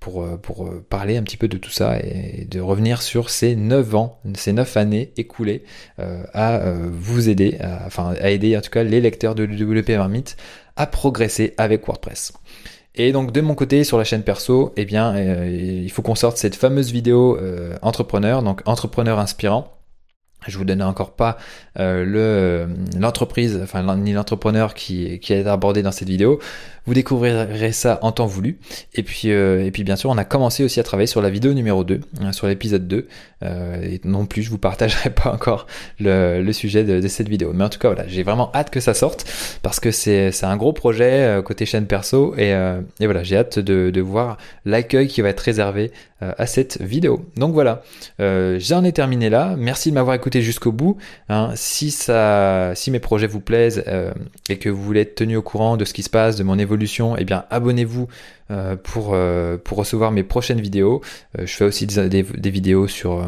pour, 0.04 0.24
euh, 0.24 0.38
euh, 0.60 0.86
parler 0.90 1.16
un 1.16 1.24
petit 1.24 1.38
peu 1.38 1.48
de 1.48 1.58
tout 1.58 1.70
ça 1.70 1.98
et 1.98 2.46
de 2.52 2.60
revenir 2.60 3.02
sur 3.02 3.30
ces 3.30 3.56
9 3.56 3.96
ans, 3.96 4.20
ces 4.36 4.52
9 4.52 4.76
années 4.76 5.14
écoulées 5.16 5.64
euh, 6.00 6.24
à 6.34 6.60
vous 6.92 7.30
aider, 7.30 7.58
enfin 7.86 8.14
à 8.20 8.30
aider 8.30 8.58
en 8.58 8.62
tout 8.62 8.70
cas 8.70 8.84
les 8.84 9.00
lecteurs 9.00 9.34
de 9.34 9.46
WP 9.46 9.92
Marmite 9.92 10.36
à 10.76 10.88
progresser 10.88 11.54
avec 11.58 11.88
WordPress. 11.88 12.34
Et 12.96 13.14
donc 13.14 13.32
de 13.32 13.40
mon 13.40 13.56
côté 13.56 13.86
sur 13.86 13.98
la 13.98 14.04
chaîne 14.04 14.24
perso, 14.24 14.74
eh 14.76 14.84
bien 14.84 15.18
il 15.46 15.90
faut 15.90 16.02
qu'on 16.02 16.16
sorte 16.16 16.38
cette 16.38 16.56
fameuse 16.56 16.92
vidéo 16.92 17.40
entrepreneur, 17.82 18.44
donc 18.44 18.62
entrepreneur 18.66 19.20
inspirant. 19.20 19.70
Je 20.46 20.58
vous 20.58 20.66
donne 20.66 20.82
encore 20.82 21.12
pas 21.12 21.38
le 21.78 22.68
l'entreprise, 23.00 23.58
enfin 23.64 23.96
ni 23.96 24.12
l'entrepreneur 24.12 24.74
qui, 24.74 25.20
qui 25.20 25.32
est 25.32 25.48
abordé 25.48 25.82
dans 25.82 25.94
cette 25.94 26.10
vidéo. 26.10 26.40
Vous 26.86 26.94
découvrirez 26.94 27.72
ça 27.72 28.00
en 28.02 28.12
temps 28.12 28.26
voulu. 28.26 28.60
Et 28.94 29.04
puis, 29.04 29.32
euh, 29.32 29.66
et 29.66 29.72
puis 29.72 29.84
bien 29.84 29.96
sûr, 29.96 30.10
on 30.10 30.18
a 30.18 30.26
commencé 30.26 30.64
aussi 30.64 30.80
à 30.80 30.84
travailler 30.84 31.08
sur 31.08 31.22
la 31.22 31.30
vidéo 31.30 31.54
numéro 31.54 31.84
2, 31.84 32.02
hein, 32.22 32.32
sur 32.34 32.48
l'épisode 32.48 32.88
2. 32.88 33.08
Euh, 33.44 33.82
et 33.82 34.02
non 34.04 34.26
plus, 34.26 34.44
je 34.44 34.50
vous 34.50 34.58
partagerai 34.58 35.10
pas 35.24 35.32
encore 35.32 35.68
le, 36.00 36.42
le 36.42 36.54
sujet 36.54 36.84
de, 36.84 37.00
de, 37.00 37.08
cette 37.08 37.30
vidéo. 37.30 37.52
Mais 37.54 37.64
en 37.64 37.70
tout 37.70 37.80
cas, 37.80 37.90
voilà, 37.90 38.08
j'ai 38.08 38.24
vraiment 38.24 38.52
hâte 38.54 38.70
que 38.70 38.80
ça 38.80 38.94
sorte 38.94 39.26
parce 39.62 39.80
que 39.80 39.92
c'est 39.92 40.32
un 40.44 40.58
gros 40.58 40.74
projet 40.74 41.24
euh, 41.24 41.42
côté 41.42 41.66
chaîne 41.66 41.88
perso. 41.88 42.34
Et, 42.38 42.54
euh, 42.54 42.82
et 43.00 43.06
voilà, 43.06 43.24
j'ai 43.24 43.38
hâte 43.38 43.60
de, 43.60 43.90
de 43.90 44.02
voir 44.02 44.38
l'accueil 44.66 45.08
qui 45.08 45.22
va 45.22 45.30
être 45.30 45.40
réservé 45.42 45.92
euh, 46.22 46.32
à 46.38 46.46
cette 46.48 46.82
vidéo. 46.82 47.26
Donc 47.38 47.54
voilà, 47.54 47.84
j'en 48.20 48.84
ai 48.84 48.92
terminé 48.92 49.30
là. 49.30 49.56
Merci 49.58 49.90
de 49.90 49.96
m'avoir 49.96 50.16
écouté 50.16 50.42
jusqu'au 50.42 50.72
bout. 50.72 50.98
Hein. 51.30 51.52
Si, 51.56 51.92
ça, 51.92 52.72
si 52.76 52.92
mes 52.92 53.00
projets 53.00 53.28
vous 53.28 53.42
plaisent 53.42 53.84
et 54.50 54.58
que 54.58 54.70
vous 54.70 54.82
voulez 54.82 55.02
être 55.02 55.16
tenu 55.16 55.36
au 55.36 55.42
courant 55.42 55.78
de 55.78 55.86
ce 55.86 55.94
qui 55.94 56.04
se 56.04 56.10
passe, 56.10 56.36
de 56.36 56.44
mon 56.44 56.58
évolution, 56.58 56.73
eh 57.18 57.26
bien 57.26 57.46
abonnez-vous 57.50 58.08
euh, 58.52 58.76
pour, 58.76 59.12
euh, 59.14 59.58
pour 59.58 59.78
recevoir 59.78 60.12
mes 60.12 60.24
prochaines 60.24 60.60
vidéos. 60.60 61.02
Euh, 61.40 61.46
je 61.46 61.54
fais 61.54 61.64
aussi 61.64 61.88
des, 61.88 62.22
vidéos 62.52 62.88
sur, 62.88 63.24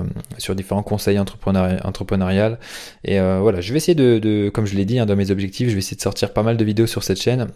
différents 0.55 0.83
conseils 0.83 1.17
entrepreneurial. 1.17 2.59
Et 3.03 3.19
voilà, 3.19 3.61
je 3.61 3.71
vais 3.71 3.77
essayer 3.77 3.95
de, 3.95 4.49
comme 4.49 4.65
je 4.65 4.75
l'ai 4.75 4.85
dit 4.85 4.99
hein, 4.99 5.05
dans 5.05 5.15
mes 5.15 5.31
objectifs, 5.31 5.69
je 5.69 5.73
vais 5.73 5.79
essayer 5.79 5.97
de 5.97 6.01
sortir 6.01 6.33
pas 6.33 6.43
mal 6.43 6.57
de 6.57 6.65
vidéos 6.65 6.87
sur 6.87 7.03
cette 7.03 7.19
chaîne, 7.19 7.47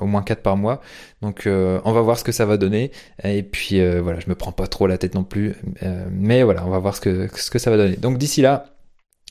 au 0.00 0.06
moins 0.06 0.22
4 0.22 0.42
par 0.42 0.56
mois. 0.56 0.80
Donc 1.22 1.42
on 1.46 1.92
va 1.92 2.00
voir 2.00 2.18
ce 2.18 2.24
que 2.24 2.32
ça 2.32 2.46
va 2.46 2.56
donner. 2.56 2.92
Et 3.24 3.42
puis 3.42 3.80
voilà, 4.00 4.20
je 4.20 4.28
me 4.28 4.34
prends 4.34 4.52
pas 4.52 4.66
trop 4.66 4.86
la 4.86 4.98
tête 4.98 5.14
non 5.14 5.24
plus. 5.24 5.54
mais 6.12 6.42
voilà, 6.42 6.64
on 6.66 6.70
va 6.70 6.78
voir 6.78 6.94
ce 6.94 7.00
que, 7.00 7.28
ce 7.34 7.50
que 7.50 7.58
ça 7.58 7.70
va 7.70 7.76
donner. 7.76 7.96
Donc 7.96 8.18
d'ici 8.18 8.42
là, 8.42 8.66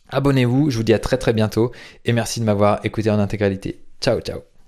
abonnez-vous, 0.10 0.70
je 0.70 0.78
vous 0.78 0.84
dis 0.84 0.94
à 0.94 1.00
très 1.00 1.18
très 1.18 1.34
bientôt 1.34 1.72
et 2.06 2.14
merci 2.14 2.40
de 2.40 2.46
m'avoir 2.46 2.80
écouté 2.84 3.10
en 3.10 3.20
intégralité. 3.20 3.80
Ciao 4.02 4.20
ciao 4.22 4.59